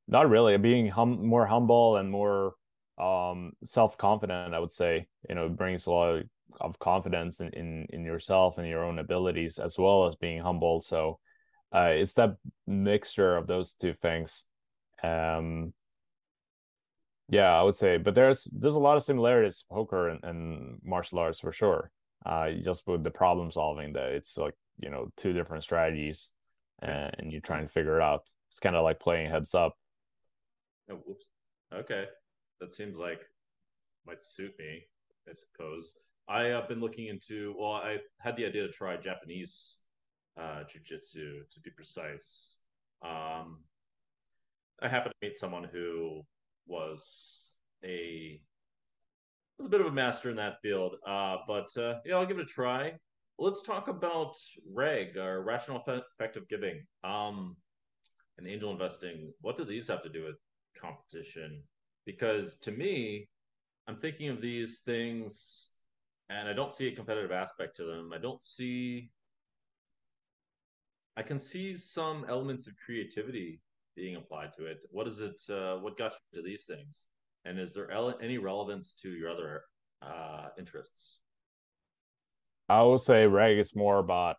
[0.07, 0.57] not really.
[0.59, 2.55] Being hum- more humble and more
[3.01, 5.07] um, self confident, I would say.
[5.29, 6.23] You know, it brings a lot
[6.61, 10.81] of confidence in, in in yourself and your own abilities as well as being humble
[10.81, 11.19] so
[11.73, 12.37] uh, it's that
[12.67, 14.45] mixture of those two things.
[15.03, 15.73] Um
[17.29, 21.19] yeah i would say but there's there's a lot of similarities poker and, and martial
[21.19, 21.91] arts for sure.
[22.27, 26.31] Uh just with the problem solving that it's like you know two different strategies
[26.83, 28.23] and, and you try and figure it out.
[28.51, 29.75] It's kind of like playing heads up.
[30.91, 31.27] Oh, whoops.
[31.73, 32.07] Okay
[32.61, 33.21] that seems like
[34.07, 34.83] might suit me
[35.29, 35.95] i suppose
[36.31, 37.55] I have been looking into.
[37.59, 39.77] Well, I had the idea to try Japanese
[40.41, 42.57] uh, jujitsu to be precise.
[43.03, 43.65] Um,
[44.81, 46.23] I happened to meet someone who
[46.67, 47.49] was
[47.85, 48.41] a
[49.59, 50.95] was a bit of a master in that field.
[51.05, 52.93] Uh, but uh, yeah, I'll give it a try.
[53.37, 54.37] Let's talk about
[54.73, 57.57] REG, or rational effective giving, um,
[58.39, 59.33] and angel investing.
[59.41, 60.37] What do these have to do with
[60.81, 61.63] competition?
[62.07, 63.29] Because to me,
[63.87, 65.73] I'm thinking of these things
[66.31, 68.13] and I don't see a competitive aspect to them.
[68.15, 69.11] I don't see.
[71.17, 73.61] I can see some elements of creativity
[73.97, 74.87] being applied to it.
[74.93, 75.37] What is it?
[75.51, 77.05] Uh, what got you to these things?
[77.45, 77.91] And is there
[78.23, 79.63] any relevance to your other
[80.03, 81.19] uh, interests?
[82.69, 84.37] I would say reg is more about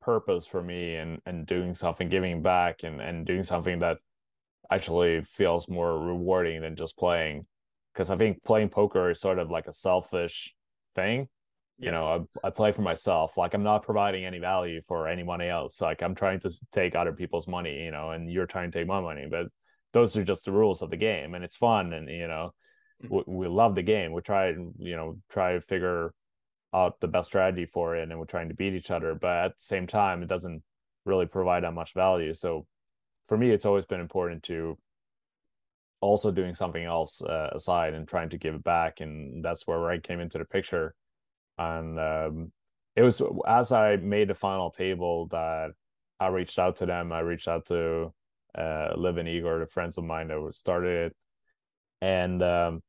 [0.00, 3.98] purpose for me and and doing something, giving back, and and doing something that
[4.70, 7.46] actually feels more rewarding than just playing
[7.92, 10.54] because I think playing poker is sort of like a selfish
[10.94, 11.28] thing.
[11.78, 11.86] Yes.
[11.86, 13.36] You know, I, I play for myself.
[13.36, 15.80] Like I'm not providing any value for anyone else.
[15.80, 18.86] Like I'm trying to take other people's money, you know, and you're trying to take
[18.86, 19.26] my money.
[19.30, 19.46] But
[19.92, 21.92] those are just the rules of the game, and it's fun.
[21.92, 22.52] And you know,
[23.02, 23.14] mm-hmm.
[23.30, 24.12] we, we love the game.
[24.12, 26.12] We try, you know, try to figure
[26.74, 29.14] out the best strategy for it, and we're trying to beat each other.
[29.14, 30.62] But at the same time, it doesn't
[31.04, 32.34] really provide that much value.
[32.34, 32.66] So
[33.28, 34.76] for me, it's always been important to
[36.00, 39.90] also doing something else uh, aside and trying to give it back and that's where
[39.90, 40.94] i came into the picture
[41.58, 42.52] and um,
[42.94, 45.72] it was as i made the final table that
[46.20, 47.12] I reached out to them.
[47.12, 48.12] I reached out to
[48.56, 51.16] uh, Liv and Igor, the friends of mine that started it,
[52.00, 52.82] and um,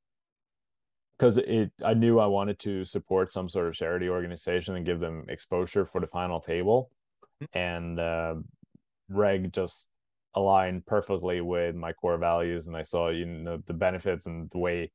[1.17, 4.99] because it I knew I wanted to support some sort of charity organization and give
[4.99, 6.89] them exposure for the final table,
[7.43, 7.58] mm-hmm.
[7.58, 8.36] and uh,
[9.10, 9.88] Reg just
[10.35, 14.57] aligned perfectly with my core values, and I saw you know the benefits and the
[14.57, 14.91] way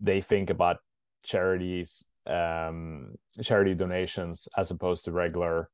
[0.00, 0.78] they think about
[1.24, 5.70] charities, um, charity donations as opposed to regular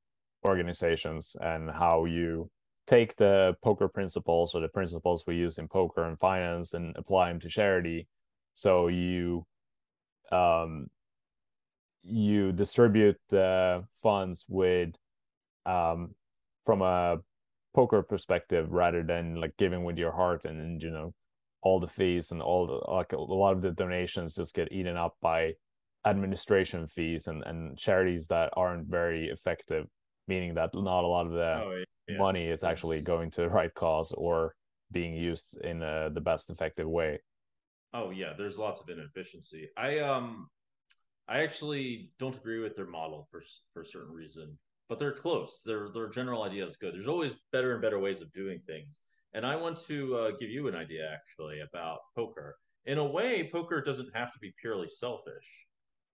[0.47, 2.51] organizations, and how you
[2.87, 7.29] take the poker principles or the principles we use in poker and finance and apply
[7.29, 8.09] them to charity.
[8.55, 9.47] So you
[10.31, 10.89] um,
[12.03, 14.91] you distribute the funds with
[15.65, 16.15] um,
[16.65, 17.19] from a
[17.75, 21.13] poker perspective rather than like giving with your heart and, and you know
[21.63, 24.97] all the fees and all the like a lot of the donations just get eaten
[24.97, 25.53] up by
[26.07, 29.87] administration fees and and charities that aren't very effective
[30.29, 32.19] meaning that not a lot of the oh, yeah.
[32.19, 34.55] money is actually going to the right cause or
[34.91, 37.19] being used in uh, the best effective way
[37.95, 39.69] Oh yeah, there's lots of inefficiency.
[39.77, 40.49] I um
[41.29, 44.59] I actually don't agree with their model for for a certain reason,
[44.93, 45.63] but they're close.
[45.65, 46.93] Their their general idea is good.
[46.93, 49.01] There's always better and better ways of doing things.
[49.33, 52.57] And I want to uh, give you an idea actually about poker.
[52.85, 55.49] In a way, poker doesn't have to be purely selfish.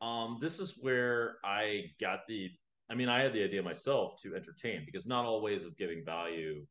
[0.00, 2.50] Um, this is where I got the.
[2.88, 6.04] I mean, I had the idea myself to entertain because not all ways of giving
[6.04, 6.64] value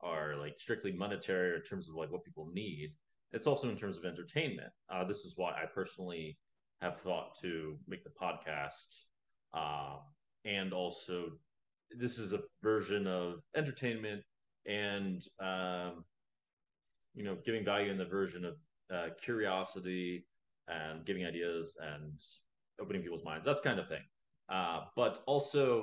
[0.00, 2.94] are like strictly monetary in terms of like what people need
[3.32, 4.72] it's also in terms of entertainment.
[4.92, 6.38] Uh, this is why I personally
[6.80, 9.04] have thought to make the podcast,
[9.54, 9.98] uh,
[10.44, 11.32] and also
[11.98, 14.22] this is a version of entertainment
[14.66, 16.04] and um,
[17.14, 18.54] you know giving value in the version of
[18.94, 20.26] uh, curiosity
[20.68, 22.20] and giving ideas and
[22.80, 24.02] opening people's minds, that kind of thing.
[24.48, 25.82] Uh, but also,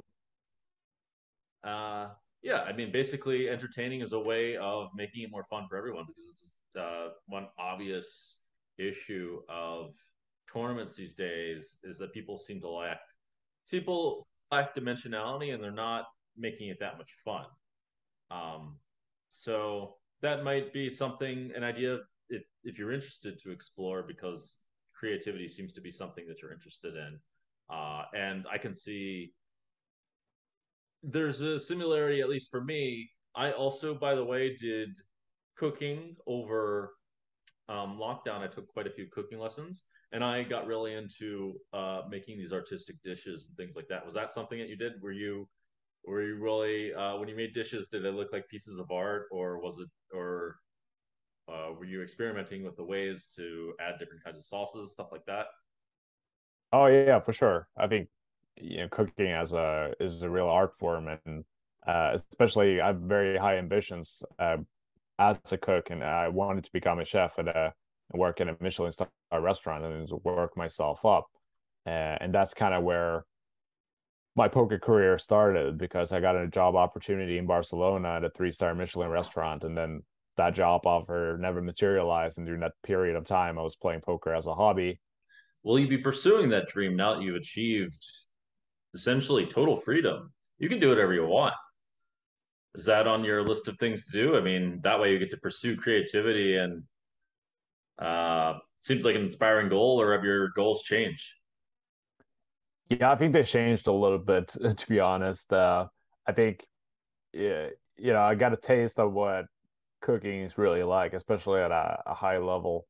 [1.63, 2.07] uh,
[2.41, 6.05] yeah, I mean, basically, entertaining is a way of making it more fun for everyone
[6.07, 8.37] because it's uh, one obvious
[8.77, 9.93] issue of
[10.51, 12.99] tournaments these days is that people seem to lack
[13.69, 16.05] people lack dimensionality and they're not
[16.37, 17.45] making it that much fun.
[18.31, 18.77] Um,
[19.29, 24.57] so that might be something, an idea if, if you're interested to explore because
[24.93, 27.19] creativity seems to be something that you're interested in.
[27.69, 29.33] Uh, and I can see
[31.03, 33.09] there's a similarity, at least for me.
[33.35, 34.89] I also, by the way, did
[35.55, 36.93] cooking over
[37.69, 38.41] um, lockdown.
[38.41, 42.53] I took quite a few cooking lessons, and I got really into uh, making these
[42.53, 44.05] artistic dishes and things like that.
[44.05, 44.93] Was that something that you did?
[45.01, 45.47] Were you
[46.05, 47.87] were you really uh, when you made dishes?
[47.89, 50.57] Did they look like pieces of art, or was it or
[51.49, 55.25] uh, were you experimenting with the ways to add different kinds of sauces, stuff like
[55.27, 55.47] that?
[56.71, 57.67] Oh yeah, for sure.
[57.77, 58.09] I think
[58.57, 61.45] you know cooking as a is a real art form, and
[61.85, 64.23] uh, especially I have very high ambitions.
[64.39, 64.57] Uh,
[65.19, 67.75] as a cook, and I wanted to become a chef at a
[68.13, 71.27] work at a Michelin star restaurant and work myself up.
[71.85, 73.25] Uh, and that's kind of where
[74.35, 78.51] my poker career started because I got a job opportunity in Barcelona at a three
[78.51, 80.03] star Michelin restaurant, and then
[80.37, 82.37] that job offer never materialized.
[82.37, 84.99] And during that period of time, I was playing poker as a hobby.
[85.63, 88.05] Will you be pursuing that dream now that you've achieved
[88.93, 90.31] essentially total freedom?
[90.59, 91.55] You can do whatever you want
[92.77, 94.37] is that on your list of things to do?
[94.37, 96.83] I mean, that way you get to pursue creativity and
[97.99, 101.25] uh, seems like an inspiring goal, or have your goals changed?
[102.89, 105.51] Yeah, I think they changed a little bit, to be honest.
[105.51, 105.87] Uh,
[106.25, 106.65] I think,
[107.33, 109.45] you know, I got a taste of what
[110.01, 112.85] cooking is really like, especially at a, a high level.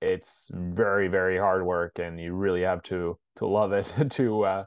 [0.00, 4.64] It's very, very hard work, and you really have to to love it to uh,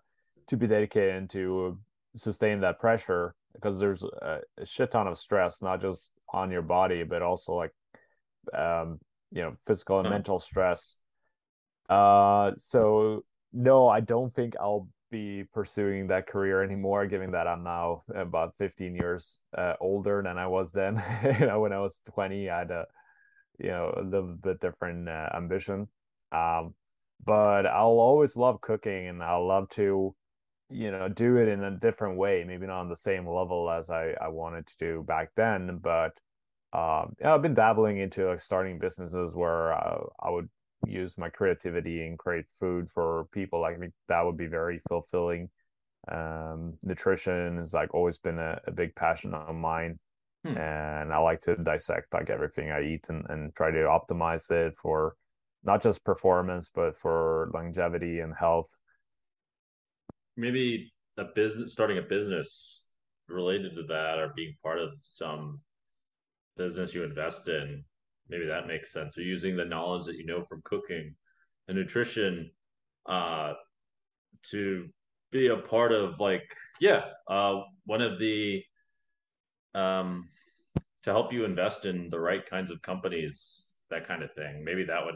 [0.47, 1.77] to be dedicated and to
[2.15, 7.03] sustain that pressure because there's a, shit ton of stress, not just on your body,
[7.03, 7.71] but also like,
[8.53, 8.99] um,
[9.33, 10.95] you know, physical and mental stress.
[11.89, 17.63] Uh, so no, I don't think I'll be pursuing that career anymore, given that I'm
[17.63, 21.03] now about 15 years uh, older than I was then.
[21.39, 22.85] you know, when I was 20, I had a,
[23.59, 25.87] you know, a little bit different uh, ambition.
[26.31, 26.73] Um,
[27.25, 30.15] but I'll always love cooking and I'll love to
[30.69, 33.89] you know do it in a different way maybe not on the same level as
[33.89, 36.13] i i wanted to do back then but
[36.73, 40.49] um i've been dabbling into like starting businesses where uh, i would
[40.85, 45.49] use my creativity and create food for people i think that would be very fulfilling
[46.11, 49.97] um nutrition has like always been a, a big passion of mine
[50.43, 50.57] hmm.
[50.57, 54.73] and i like to dissect like everything i eat and, and try to optimize it
[54.81, 55.15] for
[55.63, 58.69] not just performance but for longevity and health
[60.35, 62.89] maybe a business starting a business
[63.29, 65.61] related to that or being part of some
[66.57, 67.83] business you invest in,
[68.29, 69.17] maybe that makes sense.
[69.17, 71.15] Or using the knowledge that you know from cooking
[71.67, 72.51] and nutrition
[73.05, 73.53] uh,
[74.51, 74.89] to
[75.31, 78.63] be a part of like yeah uh, one of the
[79.75, 80.29] um,
[81.03, 84.63] to help you invest in the right kinds of companies that kind of thing.
[84.63, 85.15] Maybe that would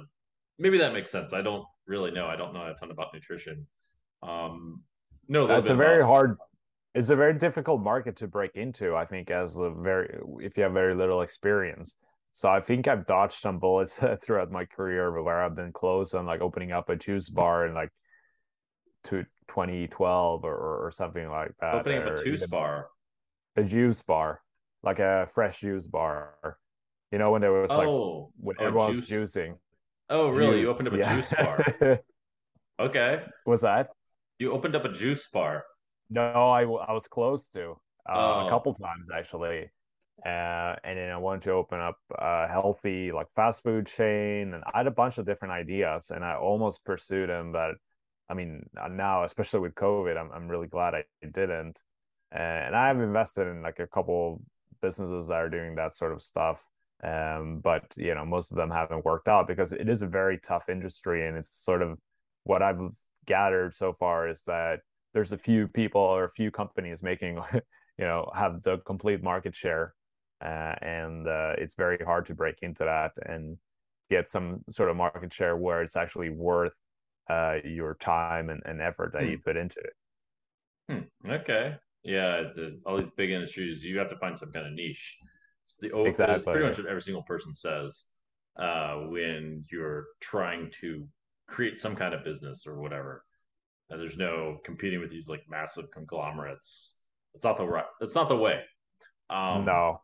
[0.59, 1.33] maybe that makes sense.
[1.33, 2.27] I don't really know.
[2.27, 3.65] I don't know a ton about nutrition.
[4.23, 4.83] Um
[5.27, 6.07] no that's a very about...
[6.07, 6.37] hard
[6.97, 10.63] it's a very difficult market to break into i think as a very if you
[10.63, 11.95] have very little experience
[12.33, 16.25] so i think i've dodged some bullets throughout my career where i've been close on
[16.25, 17.35] like opening up a juice mm-hmm.
[17.35, 17.89] bar and like
[19.03, 20.55] to 2012 or,
[20.87, 21.75] or something like that.
[21.75, 22.87] Opening up a juice bar.
[23.55, 24.41] A juice bar,
[24.83, 26.57] like a fresh juice bar.
[27.11, 29.09] You know when there was like oh, when oh, everyone juice.
[29.09, 29.55] was juicing.
[30.09, 30.57] Oh, really?
[30.57, 31.15] Juice, you opened up a yeah.
[31.15, 31.99] juice bar.
[32.79, 33.21] okay.
[33.45, 33.89] Was that?
[34.39, 35.63] You opened up a juice bar.
[36.09, 37.71] No, I, I was close to
[38.09, 38.47] uh, oh.
[38.47, 39.69] a couple times actually.
[40.25, 44.63] Uh, and then I wanted to open up a healthy like fast food chain, and
[44.63, 47.75] I had a bunch of different ideas, and I almost pursued them, but
[48.27, 51.81] I mean, uh, now especially with COVID, I'm I'm really glad I didn't.
[52.31, 54.41] And I have invested in like a couple
[54.81, 56.61] businesses that are doing that sort of stuff.
[57.03, 60.39] Um, but you know, most of them haven't worked out because it is a very
[60.39, 61.99] tough industry, and it's sort of
[62.43, 62.81] what I've
[63.27, 64.79] gathered so far is that
[65.17, 67.41] there's a few people or a few companies making,
[67.97, 69.95] you know, have the complete market share,
[70.45, 73.57] uh, and uh, it's very hard to break into that and
[74.11, 76.75] get some sort of market share where it's actually worth
[77.31, 79.29] uh, your time and, and effort that hmm.
[79.29, 79.93] you put into it.
[80.87, 81.31] Hmm.
[81.31, 81.75] Okay.
[82.03, 82.43] Yeah.
[82.85, 85.17] All these big industries, you have to find some kind of niche.
[85.65, 86.35] It's the exactly.
[86.35, 88.03] It's pretty much what every single person says
[88.59, 91.07] uh, when you're trying to
[91.47, 93.23] create some kind of business or whatever.
[93.89, 96.95] And there's no competing with these like massive conglomerates.
[97.33, 97.85] It's not the right.
[98.01, 98.61] It's not the way.
[99.29, 100.01] Um, no,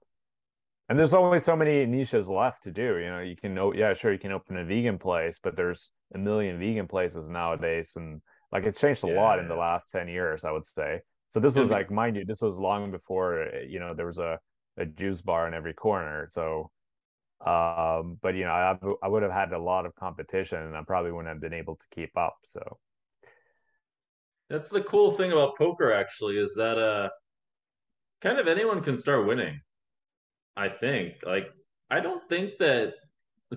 [0.90, 2.98] and there's only so many niches left to do.
[2.98, 5.92] You know, you can know, yeah, sure, you can open a vegan place, but there's
[6.14, 8.22] a million vegan places nowadays, and
[8.52, 11.00] like it's changed a yeah, lot in the last ten years, I would say.
[11.30, 14.40] So this was like, mind you, this was long before you know there was a
[14.78, 16.28] a juice bar in every corner.
[16.32, 16.70] So,
[17.46, 20.82] um, but you know, I I would have had a lot of competition, and I
[20.86, 22.36] probably wouldn't have been able to keep up.
[22.46, 22.78] So.
[24.54, 27.10] That's the cool thing about poker, actually, is that uh,
[28.22, 29.60] kind of anyone can start winning.
[30.56, 31.16] I think.
[31.26, 31.48] Like,
[31.90, 32.94] I don't think that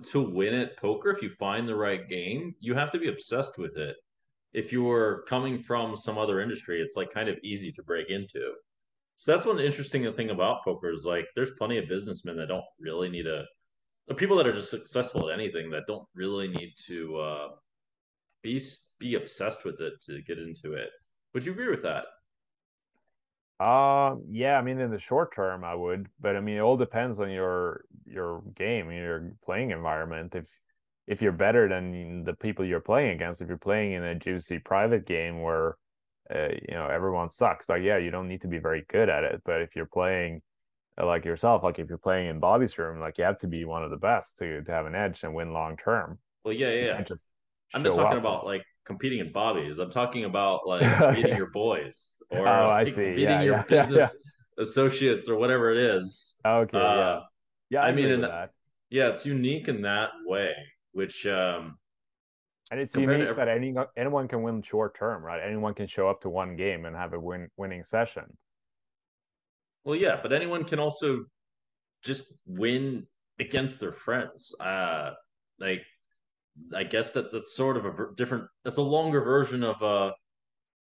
[0.02, 3.58] to win at poker, if you find the right game, you have to be obsessed
[3.58, 3.94] with it.
[4.54, 8.54] If you're coming from some other industry, it's like kind of easy to break into.
[9.18, 12.64] So that's one interesting thing about poker is like there's plenty of businessmen that don't
[12.80, 13.44] really need a
[14.08, 17.48] the people that are just successful at anything that don't really need to uh,
[18.42, 18.58] be
[18.98, 20.90] be obsessed with it to get into it.
[21.34, 22.06] Would you agree with that?
[23.58, 26.76] Um, yeah, I mean, in the short term, I would, but I mean, it all
[26.76, 30.34] depends on your your game, your playing environment.
[30.34, 30.46] If
[31.06, 34.58] if you're better than the people you're playing against, if you're playing in a juicy
[34.58, 35.76] private game where
[36.34, 39.24] uh, you know everyone sucks, like yeah, you don't need to be very good at
[39.24, 39.40] it.
[39.44, 40.42] But if you're playing
[41.00, 43.64] uh, like yourself, like if you're playing in Bobby's room, like you have to be
[43.64, 46.18] one of the best to to have an edge and win long term.
[46.44, 47.00] Well, yeah, yeah.
[47.00, 47.24] Just
[47.72, 48.22] I'm not talking up.
[48.22, 49.78] about like competing in Bobby's.
[49.78, 53.14] I'm talking about like beating your boys or oh, I see.
[53.14, 56.40] beating yeah, your yeah, business yeah, associates or whatever it is.
[56.44, 56.78] Okay.
[56.78, 57.20] Uh, yeah.
[57.70, 57.80] Yeah.
[57.82, 58.50] I, I mean, in that,
[58.90, 60.54] yeah, it's unique in that way,
[60.92, 61.76] which, um,
[62.70, 63.34] and it's unique every...
[63.34, 65.40] that any anyone can win short term, right?
[65.44, 68.24] Anyone can show up to one game and have a win winning session.
[69.84, 71.26] Well, yeah, but anyone can also
[72.02, 73.06] just win
[73.38, 74.54] against their friends.
[74.58, 75.12] Uh,
[75.60, 75.82] like,
[76.74, 78.44] I guess that that's sort of a different.
[78.64, 80.12] That's a longer version of uh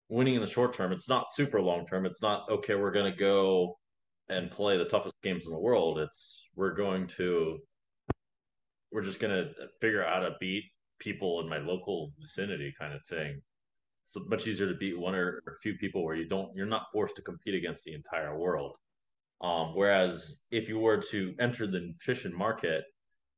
[0.09, 0.91] winning in the short term.
[0.91, 2.05] It's not super long term.
[2.05, 2.76] It's not okay.
[2.76, 3.78] We're to go
[4.30, 5.99] and play the toughest games in the world.
[5.99, 7.59] It's we're going to
[8.91, 9.51] we're just to
[9.82, 10.63] figure out how to beat
[10.99, 13.41] people in my local vicinity, kind of thing.
[14.03, 16.88] It's much easier to beat one or, a few people where you don't you're not
[16.93, 18.76] forced to compete against the entire world.
[19.41, 22.86] Um, whereas if you were to enter the nutrition market,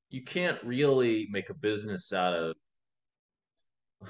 [0.09, 2.55] you can't really make a business out of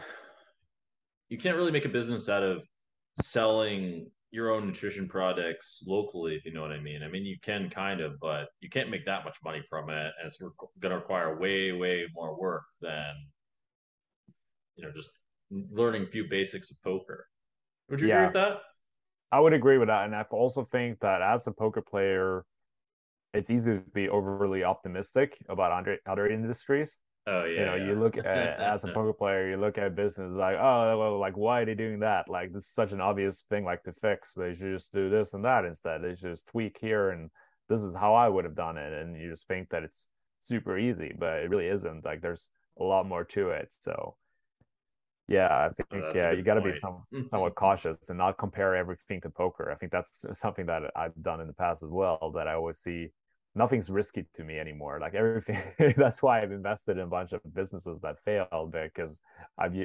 [1.29, 2.63] you can't really make a business out of
[3.21, 7.01] selling your own nutrition products locally, if you know what I mean.
[7.01, 10.11] I mean, you can kind of, but you can't make that much money from it.
[10.19, 13.13] And it's going to require way, way more work than,
[14.75, 15.09] you know, just
[15.49, 17.25] learning a few basics of poker.
[17.89, 18.15] Would you yeah.
[18.15, 18.57] agree with that?
[19.31, 20.05] I would agree with that.
[20.05, 22.45] And I also think that as a poker player,
[23.38, 26.99] it's easy to be overly optimistic about other, other industries.
[27.27, 27.59] Oh yeah.
[27.59, 27.85] You know, yeah.
[27.88, 31.35] you look at as a poker player, you look at business like, oh, well, like
[31.35, 32.29] why are they doing that?
[32.29, 34.33] Like this is such an obvious thing, like to fix.
[34.33, 36.01] They should just do this and that instead.
[36.01, 37.29] They should just tweak here, and
[37.67, 38.93] this is how I would have done it.
[38.93, 40.07] And you just think that it's
[40.39, 42.05] super easy, but it really isn't.
[42.05, 43.75] Like there's a lot more to it.
[43.77, 44.15] So
[45.27, 48.75] yeah, I think Oh, yeah, you got to be some somewhat cautious and not compare
[48.75, 49.69] everything to poker.
[49.69, 52.31] I think that's something that I've done in the past as well.
[52.35, 53.09] That I always see
[53.58, 54.99] nothing's risky to me anymore.
[54.99, 55.60] Like everything.
[55.97, 59.20] that's why I've invested in a bunch of businesses that failed because
[59.58, 59.76] I've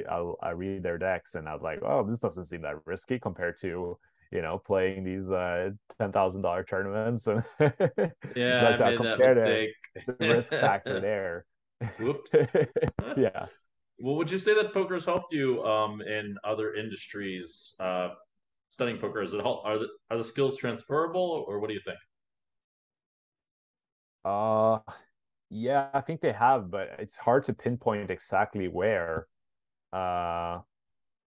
[0.41, 3.57] I read their decks and I was like, oh, this doesn't seem that risky compared
[3.61, 3.97] to
[4.31, 5.69] you know playing these uh
[5.99, 7.43] ten thousand dollar tournaments and
[8.35, 9.71] Yeah, that's I how made that mistake.
[9.95, 11.45] the risk factor there.
[11.99, 12.33] Whoops.
[13.17, 13.47] yeah.
[13.99, 17.75] Well, would you say that poker's helped you um, in other industries?
[17.79, 18.09] Uh,
[18.71, 21.81] studying poker is it help, are the are the skills transferable, or what do you
[21.85, 21.99] think?
[24.25, 24.79] Uh,
[25.49, 29.27] yeah, I think they have, but it's hard to pinpoint exactly where.
[29.93, 30.61] Uh,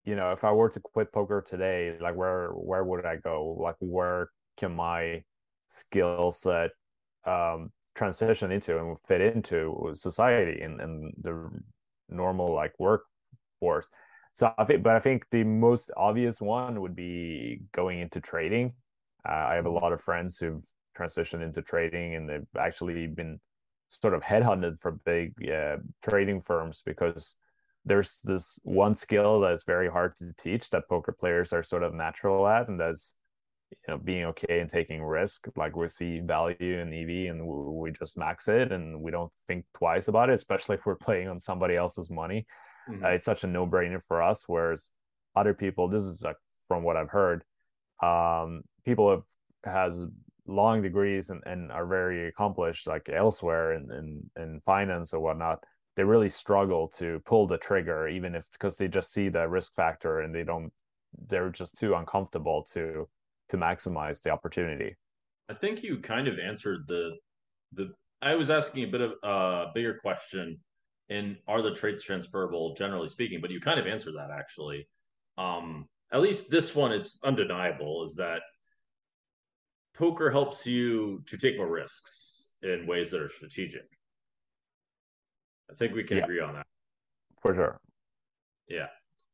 [0.06, 3.58] you know, if I were to quit poker today, like where where would I go?
[3.60, 5.24] Like where can my
[5.68, 6.72] skill set
[7.26, 11.50] um transition into and fit into society and, and the
[12.10, 13.90] normal like workforce?
[14.34, 18.74] So I think, but I think the most obvious one would be going into trading.
[19.28, 20.64] Uh, I have a lot of friends who've
[20.98, 23.40] transitioned into trading and they've actually been
[23.88, 25.78] sort of headhunted for big uh,
[26.08, 27.36] trading firms because
[27.86, 31.94] there's this one skill that's very hard to teach that poker players are sort of
[31.94, 33.16] natural at and that's
[33.72, 37.92] you know being okay and taking risk like we see value in ev and we
[37.92, 41.40] just max it and we don't think twice about it especially if we're playing on
[41.40, 42.46] somebody else's money
[42.90, 43.04] Mhm.
[43.04, 44.92] uh, it's such a no-brainer for us whereas
[45.36, 46.38] other people this is like
[46.68, 47.44] from what i've heard
[48.02, 49.24] um people have
[49.64, 50.06] has
[50.48, 55.64] long degrees and, and are very accomplished like elsewhere in, in in finance or whatnot
[55.96, 59.74] they really struggle to pull the trigger even if because they just see the risk
[59.76, 60.72] factor and they don't
[61.28, 63.08] they're just too uncomfortable to
[63.50, 64.96] to maximize the opportunity
[65.50, 67.18] I think you kind of answered the
[67.74, 67.94] the.
[68.22, 70.58] I was asking a bit of a uh, bigger question,
[71.10, 73.42] in are the traits transferable, generally speaking?
[73.42, 74.88] But you kind of answered that actually.
[75.38, 78.42] Um, at least this one, it's undeniable, is that
[79.98, 83.88] poker helps you to take more risks in ways that are strategic.
[85.70, 86.24] I think we can Yeah.
[86.24, 86.68] agree on that.
[87.42, 87.80] for sure
[88.68, 88.90] Yeah.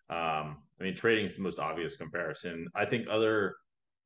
[0.10, 2.68] Um, I mean, trading is the most obvious comparison.
[2.76, 3.56] I think other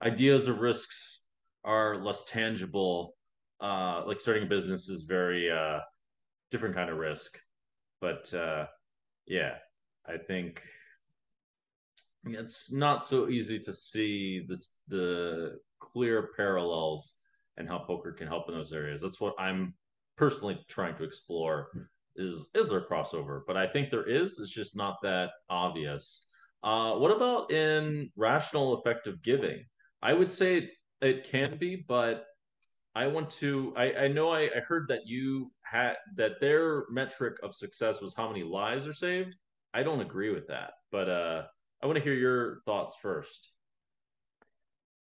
[0.03, 1.21] ideas of risks
[1.63, 3.17] are less tangible.
[3.59, 5.79] Uh, like starting a business is very uh,
[6.51, 7.39] different kind of risk.
[8.01, 8.67] But uh,
[9.25, 9.57] yeah,
[10.05, 10.61] I think
[12.25, 15.59] it's not so easy to see this the
[15.91, 17.15] clear parallels
[17.57, 19.01] and how poker can help in those areas.
[19.01, 19.73] That's what I'm
[20.17, 21.69] personally trying to explore
[22.15, 23.41] is is there crossover?
[23.45, 24.39] But I think there is.
[24.39, 26.27] It's just not that obvious.
[26.63, 29.63] Uh, what about in rational effective giving?
[30.01, 30.69] I would say
[31.01, 32.25] it, can be, but
[32.95, 33.73] I want to.
[33.75, 38.15] I, I know I, I heard that you had that their metric of success was
[38.15, 39.35] how many lives are saved.
[39.73, 41.43] I don't agree with that, but uh,
[41.83, 43.51] I want to hear your thoughts first.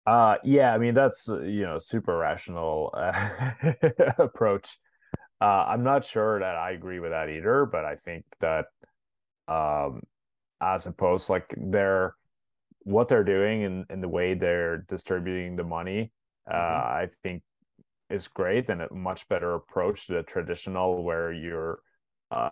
[0.06, 3.51] Uh yeah i mean that's uh, you know super rational uh,
[4.18, 4.78] approach
[5.41, 8.66] uh i'm not sure that i agree with that either but i think that
[9.47, 10.01] um
[10.62, 12.16] as opposed like they're
[12.84, 16.12] what they're doing and, and the way they're distributing the money
[16.51, 16.86] uh Mhm.
[17.04, 17.41] i think
[18.10, 21.80] is great and a much better approach to the traditional where you're
[22.32, 22.49] uh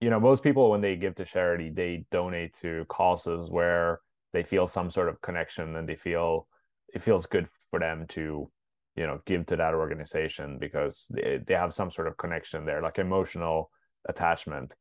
[0.00, 4.00] you know most people when they give to charity they donate to causes where
[4.34, 6.46] they feel some sort of connection and they feel
[6.92, 8.50] it feels good for them to
[8.96, 12.82] you know give to that organization because they, they have some sort of connection there
[12.82, 13.70] like emotional
[14.08, 14.74] attachment.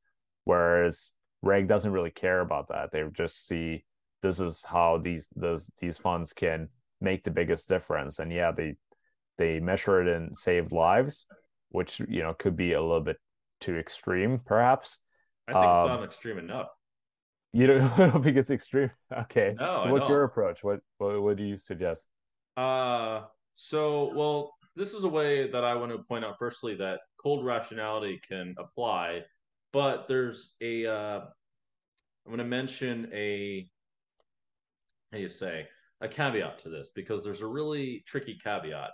[0.43, 2.91] Whereas reg doesn't really care about that.
[2.91, 3.85] They just see
[4.21, 6.67] this is how these those these funds can
[6.99, 8.19] make the biggest difference.
[8.19, 8.75] And yeah they
[9.37, 11.25] they measure it in saved lives
[11.69, 13.17] which you know could be a little bit
[13.59, 14.99] too extreme perhaps.
[15.47, 16.69] I think it's Um, not extreme enough.
[17.53, 18.91] You don't, I don't think it's extreme.
[19.15, 19.55] Okay.
[19.59, 20.63] No, so what's your approach?
[20.63, 22.07] What, what what do you suggest?
[22.57, 23.21] Uh,
[23.55, 27.45] so, well, this is a way that I want to point out firstly that cold
[27.45, 29.21] rationality can apply,
[29.71, 31.19] but there's a, uh,
[32.25, 33.67] I'm going to mention a,
[35.11, 35.67] how do you say,
[36.01, 38.91] a caveat to this because there's a really tricky caveat.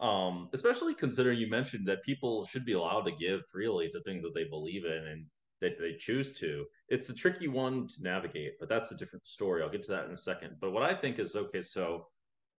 [0.00, 4.22] Um, especially considering you mentioned that people should be allowed to give freely to things
[4.24, 5.26] that they believe in and
[5.62, 6.66] that they choose to.
[6.88, 9.62] It's a tricky one to navigate, but that's a different story.
[9.62, 10.58] I'll get to that in a second.
[10.60, 12.08] But what I think is okay, so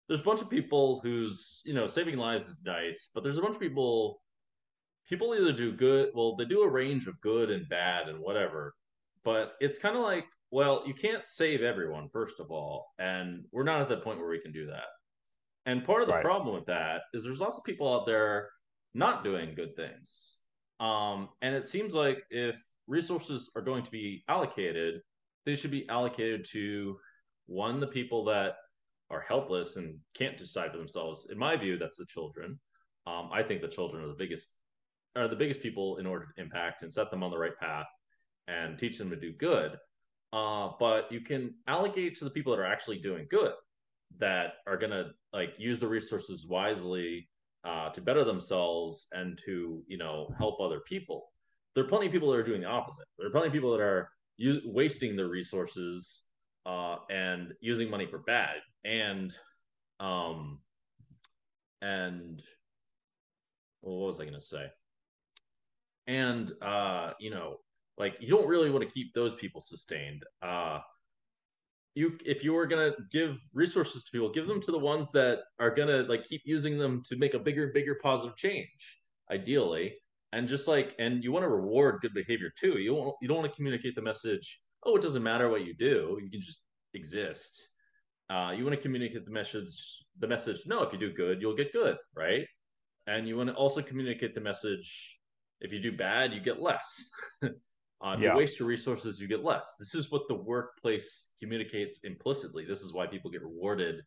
[0.09, 3.43] there's a bunch of people who's, you know saving lives is nice, but there's a
[3.43, 4.23] bunch of people
[5.09, 8.75] people either do good, well, they do a range of good and bad and whatever,
[9.25, 13.65] but it's kind of like, well, you can't save everyone, first of all, and we're
[13.65, 14.87] not at the point where we can do that.
[15.67, 16.23] And part of the Right.
[16.23, 18.51] problem with that is there's lots of people out there
[18.95, 20.39] not doing good things.
[20.81, 25.01] Um, and it seems like if resources are going to be allocated,
[25.45, 26.97] they should be allocated to
[27.47, 28.55] one, the people that
[29.11, 31.27] are helpless and can't decide for themselves.
[31.31, 32.59] In my view, that's the children.
[33.07, 34.49] Um, I think the children are the biggest
[35.15, 37.87] are the biggest people in order to impact and set them on the right path
[38.49, 39.77] and teach them to do good.
[40.33, 43.53] Uh, but you can allocate to the people that are actually doing good,
[44.19, 47.29] that are gonna like use the resources wisely
[47.65, 51.32] uh, to better themselves and to you know help other people.
[51.75, 53.07] There are plenty of people that are doing the opposite.
[53.19, 56.23] There are plenty of people that are u- wasting their resources
[56.67, 59.35] uh, and using money for bad and
[60.01, 60.59] um
[61.81, 62.43] and
[63.83, 64.67] well, what was I going to say?
[66.07, 67.59] And uh, you know,
[67.99, 70.23] like you don't really want to keep those people sustained.
[70.41, 70.81] Uh,
[71.95, 75.41] you if you were gonna give resources to people, give them to the ones that
[75.61, 78.69] are gonna like keep using them to make a bigger, bigger positive change,
[79.31, 79.95] ideally.
[80.33, 82.79] And just like, and you want to reward good behavior too.
[82.79, 84.61] You don't you don't want to communicate the message.
[84.85, 86.19] Oh, it doesn't matter what you do.
[86.23, 86.61] You can just
[86.95, 87.69] exist.
[88.31, 89.75] Uh, you want to communicate the message.
[90.19, 90.63] The message.
[90.67, 92.47] No, if you do good, you'll get good, right?
[93.07, 95.19] And you want to also communicate the message.
[95.61, 97.11] If you do bad, you get less.
[98.05, 98.33] Uh, if Yeah.
[98.33, 99.77] you waste your resources, you get less.
[99.79, 102.65] This is what the workplace communicates implicitly.
[102.65, 104.03] This is why people get rewarded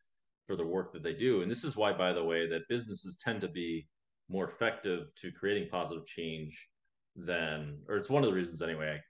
[0.47, 1.43] for the work that they do.
[1.43, 3.87] And this is why, by the way, that businesses tend to be
[4.29, 6.67] more effective to creating positive change
[7.15, 9.01] than, or it's one of the reasons anyway,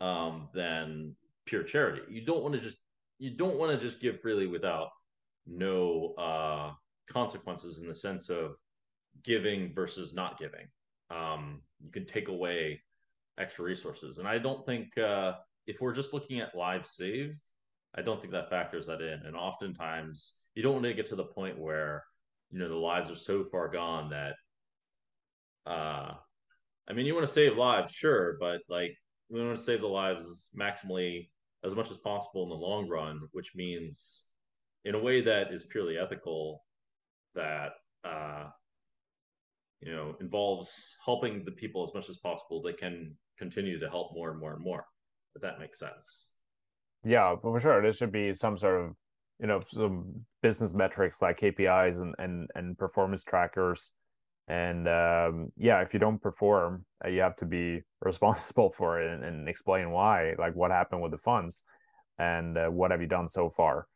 [0.00, 1.14] um, than
[1.46, 2.02] pure charity.
[2.08, 2.76] You don't want to just,
[3.18, 4.88] you don't want to just give freely without
[5.46, 6.72] no uh,
[7.08, 8.56] consequences in the sense of
[9.22, 10.66] giving versus not giving.
[11.10, 12.80] Um, you can take away
[13.38, 14.18] extra resources.
[14.18, 15.34] And I don't think uh,
[15.66, 17.40] if we're just looking at lives saved,
[17.96, 19.20] I don't think that factors that in.
[19.24, 22.04] And oftentimes, you don't want to get to the point where
[22.50, 24.34] you know the lives are so far gone that,
[25.66, 26.12] uh,
[26.88, 28.94] I mean, you want to save lives, sure, but like
[29.30, 31.30] we want to save the lives maximally
[31.64, 34.24] as much as possible in the long run, which means
[34.84, 36.62] in a way that is purely ethical,
[37.34, 37.72] that
[38.04, 38.44] uh,
[39.80, 44.12] you know involves helping the people as much as possible that can continue to help
[44.14, 44.84] more and more and more
[45.34, 46.30] if that makes sense
[47.04, 47.82] Yeah, for sure.
[47.82, 48.96] There should be some sort of,
[49.40, 53.92] you know, some business metrics like KPIs and and and performance trackers.
[54.46, 59.10] And um, yeah, if you don't perform, uh, you have to be responsible for it
[59.10, 61.64] and, and explain why, like what happened with the funds
[62.18, 63.86] and uh, what have you done so far.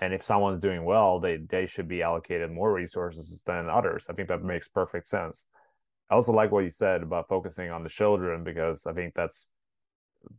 [0.00, 4.06] And if someone's doing well, they they should be allocated more resources than others.
[4.10, 5.46] I think that makes perfect sense.
[6.10, 9.48] I also like what you said about focusing on the children because I think that's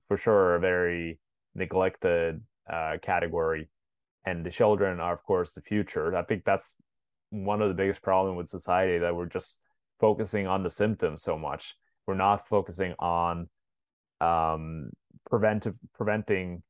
[0.08, 1.20] for sure a very
[1.56, 2.42] neglected
[2.72, 3.70] uh, category.
[4.26, 6.16] And the children are, of course, the future.
[6.16, 6.76] I think that's
[7.30, 9.60] one of the biggest problem with society that we're just
[10.00, 11.76] focusing on the symptoms so much.
[12.08, 13.50] We're not focusing on
[14.22, 14.92] um,
[15.30, 16.64] preventive preventing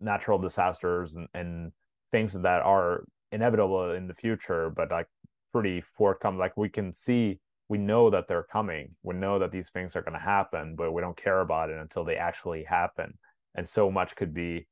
[0.00, 1.72] natural disasters and, and
[2.10, 5.06] things that are inevitable in the future, but like
[5.52, 6.38] pretty forthcoming.
[6.38, 7.38] Like we can see,
[7.68, 8.94] we know that they're coming.
[9.02, 11.78] We know that these things are going to happen, but we don't care about it
[11.78, 13.18] until they actually happen.
[13.54, 14.66] And so much could be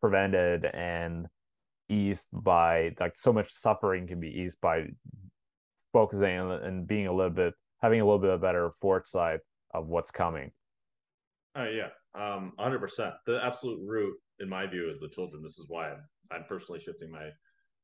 [0.00, 1.26] prevented and
[1.88, 4.86] eased by like so much suffering can be eased by
[5.92, 9.40] focusing and being a little bit having a little bit of better foresight
[9.74, 10.50] of what's coming.
[11.56, 15.42] oh yeah um 100% the absolute root in my view is the children.
[15.42, 17.28] This is why i'm, I'm personally shifting my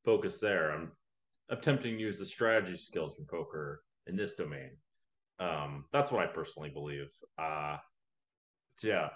[0.04, 0.72] focus there.
[0.72, 0.90] I'm
[1.50, 4.70] attempting to use the strategy skills from poker in this domain.
[5.38, 7.08] Um that's what i personally believe.
[7.38, 7.76] Uh
[8.82, 9.08] yeah.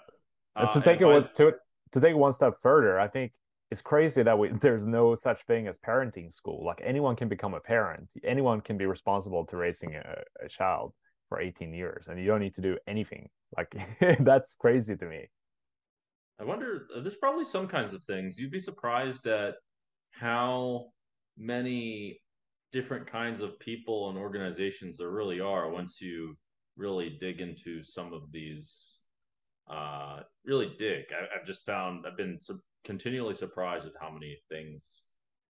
[0.55, 1.53] Uh, to take it by- to
[1.91, 3.31] to take it one step further, I think
[3.71, 6.63] it's crazy that we there's no such thing as parenting school.
[6.65, 8.09] Like anyone can become a parent.
[8.23, 10.93] Anyone can be responsible to raising a, a child
[11.29, 13.29] for 18 years, and you don't need to do anything.
[13.57, 13.75] Like
[14.19, 15.29] that's crazy to me.
[16.39, 18.37] I wonder, uh, there's probably some kinds of things.
[18.37, 19.55] You'd be surprised at
[20.11, 20.87] how
[21.37, 22.19] many
[22.73, 26.35] different kinds of people and organizations there really are once you
[26.75, 28.99] really dig into some of these.
[29.69, 31.05] Uh, really dig.
[31.11, 32.37] I, I've just found, I've been
[32.85, 35.03] continually surprised at how many things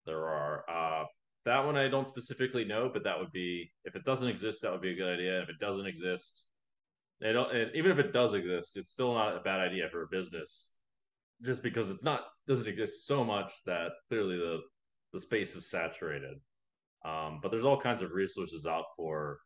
[0.06, 0.64] there are.
[0.68, 1.04] Uh,
[1.44, 4.72] that one I don't specifically know, but that would be, if it doesn't exist, that
[4.72, 5.42] would be a good idea.
[5.42, 6.44] If it doesn't exist,
[7.20, 10.02] they don't, and even if it does exist, it's still not a bad idea for
[10.02, 10.68] a business
[11.42, 14.60] just because it's not doesn't exist so much that clearly the
[15.12, 16.38] the space is saturated.
[17.04, 19.38] Um, but there's all kinds of resources out for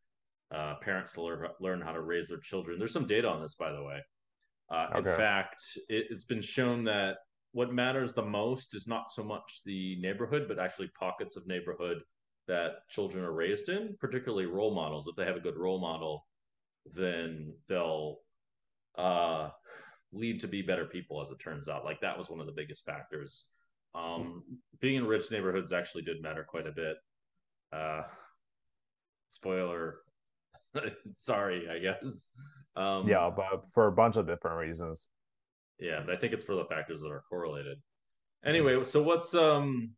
[0.55, 2.79] uh, parents to learn learn how to raise their children.
[2.79, 3.99] There's some data on this, by the way.
[4.71, 5.11] Uh, okay.
[5.11, 7.17] In fact, it, it's been shown that
[7.59, 11.99] what matters the most is not so much the neighborhood, but actually pockets of neighborhood
[12.47, 15.09] that children are raised in, particularly role models.
[15.09, 16.25] If they have a good role model,
[16.95, 18.19] then they'll
[18.97, 19.49] uh,
[20.13, 21.85] lead to be better people, as it turns out.
[21.85, 23.47] Like that was one of the biggest factors.
[23.93, 24.45] Um,
[24.81, 26.97] being in rich neighborhoods actually did matter quite a bit.
[27.73, 28.03] Uh,
[29.31, 29.97] spoiler,
[31.13, 32.31] sorry, I guess.
[32.77, 35.09] Um, yeah, but for a bunch of different reasons.
[35.79, 37.79] Yeah, but I think it's for the factors that are correlated.
[38.45, 39.91] Anyway, so what's um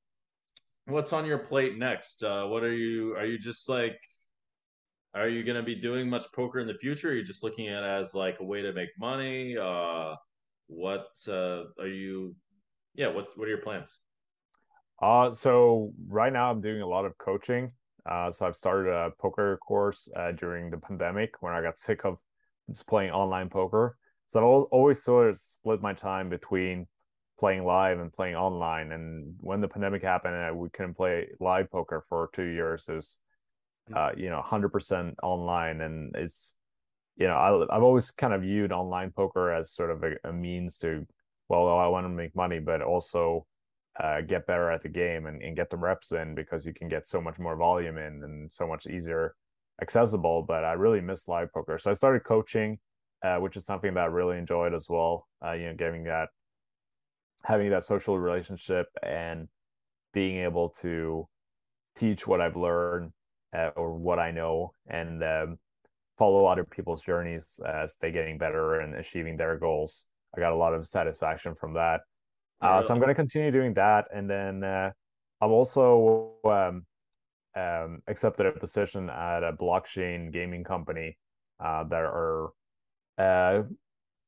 [0.86, 2.22] what's on your plate next?
[2.22, 3.14] Uh, what are you?
[3.16, 3.98] Are you just like?
[5.14, 7.10] Are you going to be doing much poker in the future?
[7.10, 9.56] Are you just looking at it as like a way to make money?
[9.56, 10.14] Uh,
[10.68, 12.34] what uh, are you?
[12.94, 13.98] Yeah, what's what are your plans?
[15.02, 17.72] Uh, so right now I'm doing a lot of coaching.
[18.08, 22.04] Uh, so I've started a poker course uh, during the pandemic when I got sick
[22.04, 22.18] of
[22.68, 23.96] just playing online poker.
[24.30, 26.86] So I've always sort of split my time between
[27.40, 28.92] playing live and playing online.
[28.92, 32.92] And when the pandemic happened and we couldn't play live poker for two years, it
[32.92, 33.18] was,
[33.90, 33.96] mm.
[33.96, 35.80] uh, you know, 100% online.
[35.80, 36.54] And it's,
[37.16, 40.32] you know, I, have always kind of viewed online poker as sort of a, a
[40.32, 41.04] means to,
[41.48, 43.46] well, I want to make money, but also
[43.98, 46.88] uh, get better at the game and, and get the reps in because you can
[46.88, 49.34] get so much more volume in and so much easier
[49.82, 50.42] accessible.
[50.42, 51.78] But I really miss live poker.
[51.78, 52.78] So I started coaching.
[53.22, 55.28] Uh, which is something that I really enjoyed as well.
[55.44, 56.28] Uh, you know, giving that
[57.44, 59.48] having that social relationship and
[60.12, 61.28] being able to
[61.96, 63.12] teach what I've learned
[63.54, 65.58] uh, or what I know and um,
[66.18, 70.06] follow other people's journeys as they're getting better and achieving their goals.
[70.36, 72.00] I got a lot of satisfaction from that.
[72.62, 74.90] Uh, so I'm going to continue doing that, and then uh,
[75.40, 76.84] I'm also um,
[77.56, 81.16] um, accepted a position at a blockchain gaming company
[81.58, 82.50] uh, that are
[83.20, 83.62] uh,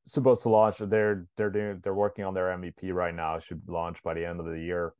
[0.07, 0.79] supposed to launch.
[0.79, 3.39] They're they're doing they're working on their MVP right now.
[3.39, 4.95] Should launch by the end of the year.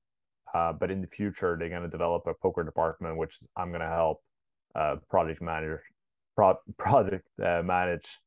[0.55, 3.81] Uh, but in the future, they're going to develop a poker department, which I'm going
[3.81, 4.23] to help
[4.75, 5.83] uh, project manager
[6.37, 8.19] pro- project uh, manage.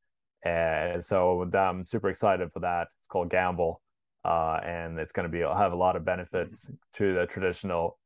[0.44, 2.88] And so I'm super excited for that.
[3.00, 3.80] It's called Gamble,
[4.24, 7.98] uh, and it's going to be have a lot of benefits to the traditional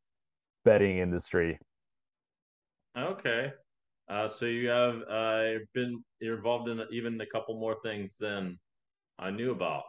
[0.64, 1.58] betting industry.
[2.96, 3.52] Okay,
[4.11, 8.58] uh, so you have uh, been involved in even a couple more things than
[9.18, 9.84] I knew about.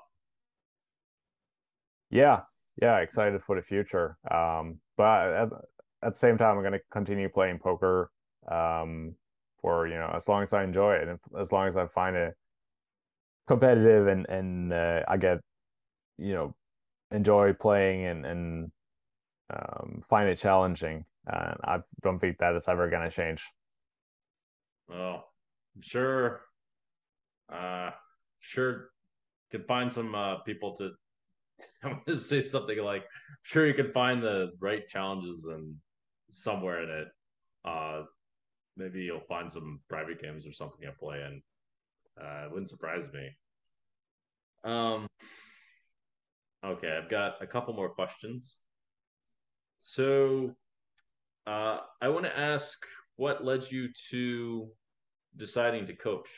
[2.11, 2.41] Yeah,
[2.79, 4.17] yeah, excited for the future.
[4.29, 5.49] Um, but at,
[6.03, 8.11] at the same time, I'm going to continue playing poker
[8.49, 9.15] um,
[9.61, 12.15] for you know as long as I enjoy it, and as long as I find
[12.15, 12.35] it
[13.47, 15.39] competitive and and uh, I get
[16.17, 16.55] you know
[17.11, 18.71] enjoy playing and and
[19.49, 21.05] um, find it challenging.
[21.25, 23.49] And I don't think that is ever going to change.
[24.91, 25.25] Well,
[25.75, 26.41] I'm sure,
[27.51, 27.91] uh,
[28.41, 28.89] sure,
[29.49, 30.91] could find some uh, people to.
[31.83, 33.05] I'm to say something like,
[33.43, 35.75] sure, you can find the right challenges and
[36.31, 37.07] somewhere in it.
[37.63, 38.03] Uh,
[38.75, 41.41] maybe you'll find some private games or something I play in.
[42.21, 43.29] Uh, it wouldn't surprise me.
[44.63, 45.07] Um,
[46.65, 48.57] okay, I've got a couple more questions.
[49.77, 50.55] So,
[51.47, 52.77] uh, I want to ask
[53.15, 54.71] what led you to
[55.35, 56.29] deciding to coach?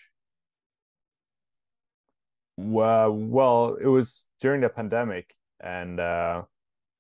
[2.58, 6.44] Well, well, it was during the pandemic, and uh,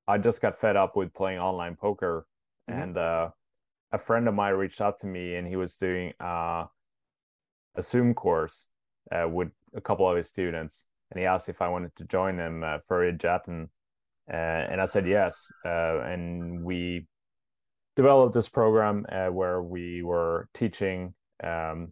[0.07, 2.25] I just got fed up with playing online poker.
[2.69, 2.81] Mm-hmm.
[2.81, 3.29] And uh,
[3.91, 6.65] a friend of mine reached out to me, and he was doing uh,
[7.75, 8.67] a Zoom course
[9.11, 12.37] uh, with a couple of his students, and he asked if I wanted to join
[12.37, 13.69] him uh, for a chat, and
[14.31, 14.35] uh,
[14.71, 17.07] and I said yes, uh, and we
[17.95, 21.13] developed this program uh, where we were teaching
[21.43, 21.91] um,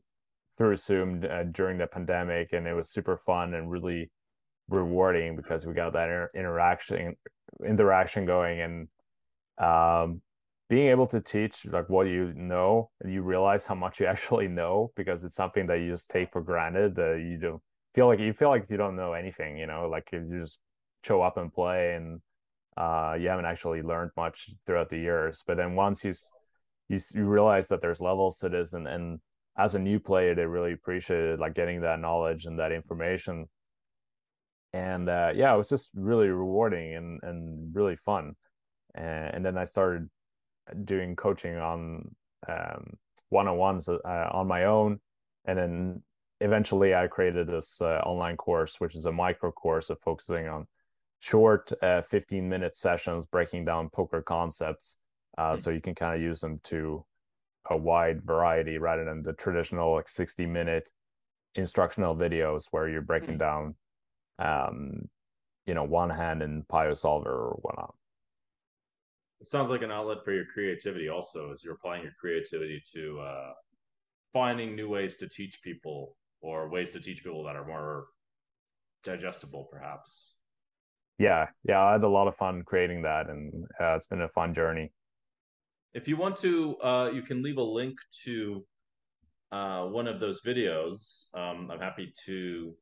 [0.58, 4.12] through Zoom uh, during the pandemic, and it was super fun and really
[4.70, 7.16] rewarding because we got that inter- interaction
[7.66, 8.88] interaction going and
[9.58, 10.22] um,
[10.70, 14.48] being able to teach like what you know and you realize how much you actually
[14.48, 17.62] know because it's something that you just take for granted that you don't
[17.94, 20.60] feel like you feel like you don't know anything you know like you just
[21.04, 22.22] show up and play and
[22.78, 25.44] uh, you haven't actually learned much throughout the years.
[25.46, 26.14] But then once you
[26.88, 29.20] you, you realize that there's levels to this and and
[29.58, 33.48] as a new player, they really appreciated like getting that knowledge and that information.
[34.74, 38.36] And uh, yeah, it was just really rewarding and and really fun.
[38.96, 40.10] And, and then I started
[40.86, 42.16] doing coaching on
[42.48, 42.98] um,
[43.30, 45.00] one-on-ones uh, on my own,
[45.46, 46.04] and then
[46.40, 50.68] eventually I created this uh, online course, which is a micro course of focusing on
[51.20, 54.98] short, uh, 15 minute sessions breaking down poker concepts,
[55.38, 55.58] uh, mm-hmm.
[55.58, 57.06] so you can kind of use them to
[57.72, 60.90] a wide variety rather than the traditional like 60 minute
[61.56, 63.74] instructional videos where you're breaking mm-hmm.
[64.40, 65.10] down um
[65.66, 67.94] you know one hand in PioSOLVER or whatnot.
[69.40, 73.20] It sounds like an outlet for your creativity also as you're applying your creativity to
[73.20, 73.54] uh
[74.34, 78.06] finding new ways to teach people or ways to teach people that are more
[79.04, 80.36] digestible perhaps.
[81.20, 84.30] Yeah yeah i had a lot of fun creating that and uh, it's been a
[84.30, 84.92] fun journey
[85.94, 88.66] if you want to uh, you can leave a link to
[89.52, 91.26] uh, one of those videos.
[91.34, 92.74] Um, i'm happy to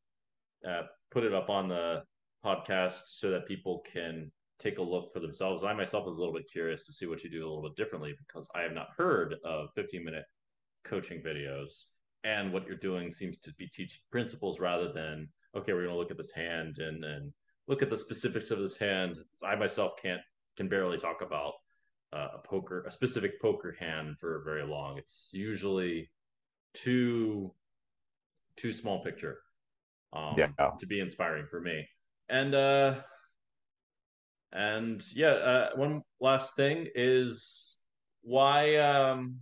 [0.67, 2.03] uh, put it up on the
[2.45, 5.63] podcast so that people can take a look for themselves.
[5.63, 7.75] I myself was a little bit curious to see what you do a little bit
[7.75, 10.25] differently because i have not heard of 15 minute
[10.83, 11.85] coaching videos
[12.23, 15.99] and what you're doing seems to be teaching principles rather than okay we're going to
[15.99, 17.31] look at this hand and and
[17.69, 19.17] look at the specifics of this hand.
[19.43, 20.21] I myself can't
[20.57, 21.53] can barely talk about
[22.13, 24.97] uh, a poker a specific poker hand for very long.
[24.97, 26.09] It's usually
[26.73, 27.53] too
[28.57, 29.39] too small picture
[30.13, 30.47] um yeah.
[30.79, 31.87] to be inspiring for me.
[32.29, 32.95] And uh
[34.51, 37.77] and yeah uh, one last thing is
[38.21, 39.39] why um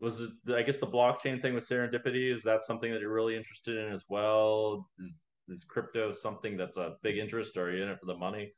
[0.00, 3.36] was it i guess the blockchain thing with serendipity is that something that you're really
[3.36, 4.88] interested in as well?
[4.98, 5.16] Is
[5.48, 7.56] is crypto something that's a big interest?
[7.56, 8.52] Or are you in it for the money?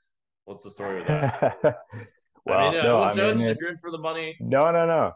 [0.44, 1.76] What's the story with that
[2.44, 4.36] well I mean, no, I judge mean, if you're in for the money.
[4.40, 5.12] No no no.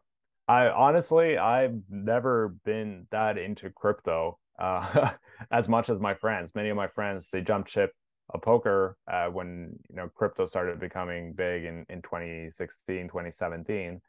[0.49, 5.11] I honestly i've never been that into crypto uh,
[5.51, 6.55] as much as my friends.
[6.55, 7.93] Many of my friends they jumped ship
[8.35, 14.01] a poker uh, when you know crypto started becoming big in in 2016 2017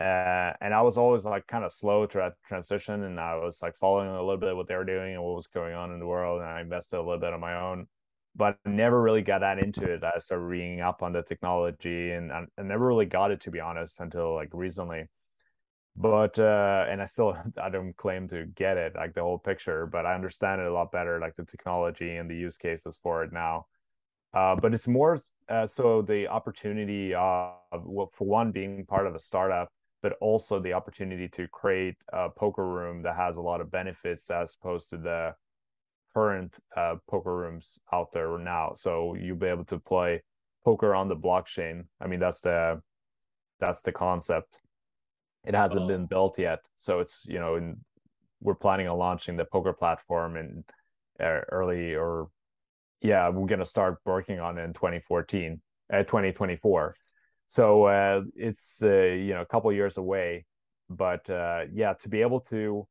[0.00, 3.60] uh, and I was always like kind of slow to that transition, and I was
[3.60, 5.98] like following a little bit what they were doing and what was going on in
[5.98, 7.88] the world, and I invested a little bit on my own,
[8.38, 10.02] but I never really got that into it.
[10.04, 13.50] I started reading up on the technology, and I, I never really got it to
[13.50, 15.06] be honest until like recently.
[15.96, 19.86] But uh, and I still I don't claim to get it like the whole picture,
[19.86, 23.24] but I understand it a lot better, like the technology and the use cases for
[23.24, 23.66] it now.
[24.32, 25.18] Uh, but it's more
[25.48, 29.68] uh, so the opportunity of, well, for one, being part of a startup
[30.02, 34.30] but also the opportunity to create a poker room that has a lot of benefits
[34.30, 35.34] as opposed to the
[36.14, 38.72] current uh, poker rooms out there now.
[38.74, 40.22] So you'll be able to play
[40.64, 41.84] poker on the blockchain.
[42.00, 42.80] I mean, that's the
[43.60, 44.58] that's the concept.
[45.44, 45.88] It hasn't oh.
[45.88, 47.78] been built yet, so it's you know, in,
[48.40, 50.64] we're planning on launching the poker platform in
[51.20, 52.28] uh, early or
[53.00, 55.60] yeah, we're gonna start working on it in 2014,
[55.92, 56.96] uh, 2024
[57.48, 60.44] so uh, it's uh, you know a couple years away
[60.88, 62.86] but uh, yeah to be able to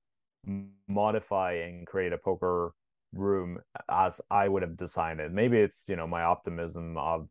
[0.87, 2.73] modify and create a poker
[3.13, 3.57] room
[3.89, 7.27] as i would have designed it maybe it's you know my optimism of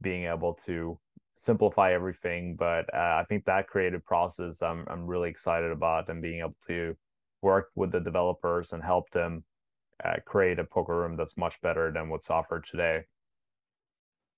[0.00, 0.98] being able to
[1.36, 6.22] simplify everything but uh, i think that creative process i'm i'm really excited about and
[6.22, 6.96] being able to
[7.42, 9.44] work with the developers and help them
[10.04, 13.02] uh, create a poker room that's much better than what's offered today.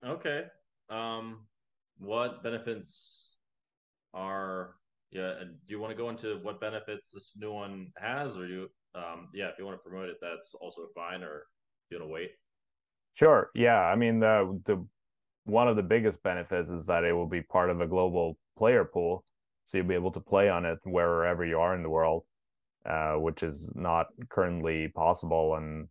[0.05, 0.45] Okay.
[0.89, 1.47] Um
[1.99, 3.35] what benefits
[4.15, 4.75] are
[5.11, 8.69] yeah do you want to go into what benefits this new one has or you
[8.95, 11.47] um yeah if you want to promote it that's also fine or
[11.87, 12.31] if you want to wait
[13.15, 14.85] sure yeah i mean the the
[15.45, 18.85] one of the biggest benefits is that it will be part of a global player
[18.85, 19.25] pool
[19.65, 22.25] so you'll be able to play on it wherever you are in the world
[22.87, 25.89] uh, which is not currently possible on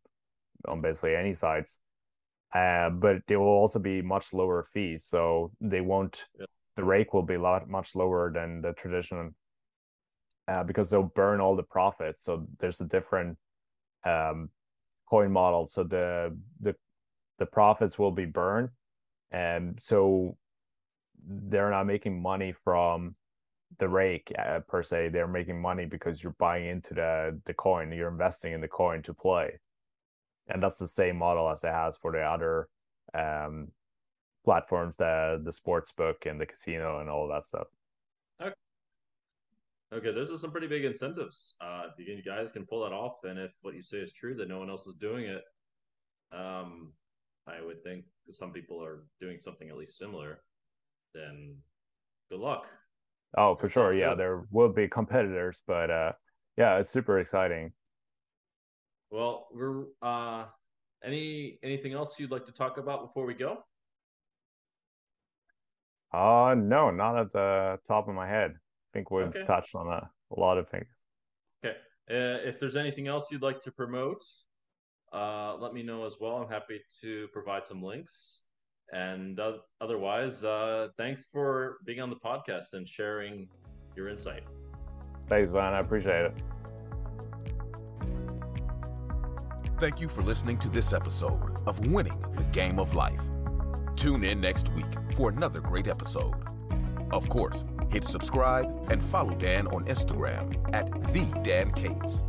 [0.67, 1.79] on basically any sites
[2.53, 5.05] uh, but they will also be much lower fees.
[5.05, 6.45] So they won't, yeah.
[6.75, 9.31] the rake will be a lot much lower than the traditional
[10.49, 12.23] uh, because they'll burn all the profits.
[12.23, 13.37] So there's a different
[14.05, 14.49] um,
[15.09, 15.67] coin model.
[15.67, 16.75] So the the
[17.37, 18.69] the profits will be burned,
[19.31, 20.37] and so
[21.25, 23.15] they're not making money from
[23.77, 25.09] the rake uh, per se.
[25.09, 27.91] They're making money because you're buying into the the coin.
[27.91, 29.59] You're investing in the coin to play
[30.49, 32.67] and that's the same model as it has for the other
[33.13, 33.69] um,
[34.43, 37.67] platforms, the the sports book and the casino and all that stuff.
[39.93, 40.11] Okay.
[40.11, 41.55] Those are some pretty big incentives.
[41.61, 44.35] Uh, if you guys can pull that off, and if what you say is true,
[44.35, 45.43] that no one else is doing it,
[46.31, 46.93] um,
[47.47, 50.41] I would think some people are doing something at least similar.
[51.15, 51.55] Then,
[52.29, 52.67] good luck.
[53.37, 53.95] Oh, for sure.
[53.95, 54.19] Yeah, good.
[54.19, 56.11] there will be competitors, but uh,
[56.57, 57.71] yeah, it's super exciting.
[59.11, 60.45] Well, we're uh
[61.03, 63.63] any anything else you'd like to talk about before we go?
[66.13, 68.55] Uh no, not at the top of my head.
[68.89, 69.43] I think we've okay.
[69.43, 70.87] touched on a, a, lot of things.
[71.63, 71.75] Okay.
[72.09, 74.23] Uh, if there's anything else you'd like to promote,
[75.13, 76.37] uh, let me know as well.
[76.37, 78.41] I'm happy to provide some links.
[78.91, 83.47] And uh, otherwise, uh, thanks for being on the podcast and sharing
[83.95, 84.43] your insight.
[85.27, 85.73] Thanks, man.
[85.73, 86.33] I appreciate it.
[89.77, 93.21] Thank you for listening to this episode of Winning the Game of Life.
[93.95, 94.85] Tune in next week
[95.15, 96.33] for another great episode.
[97.11, 102.23] Of course, hit subscribe and follow Dan on Instagram at the Dan Cates.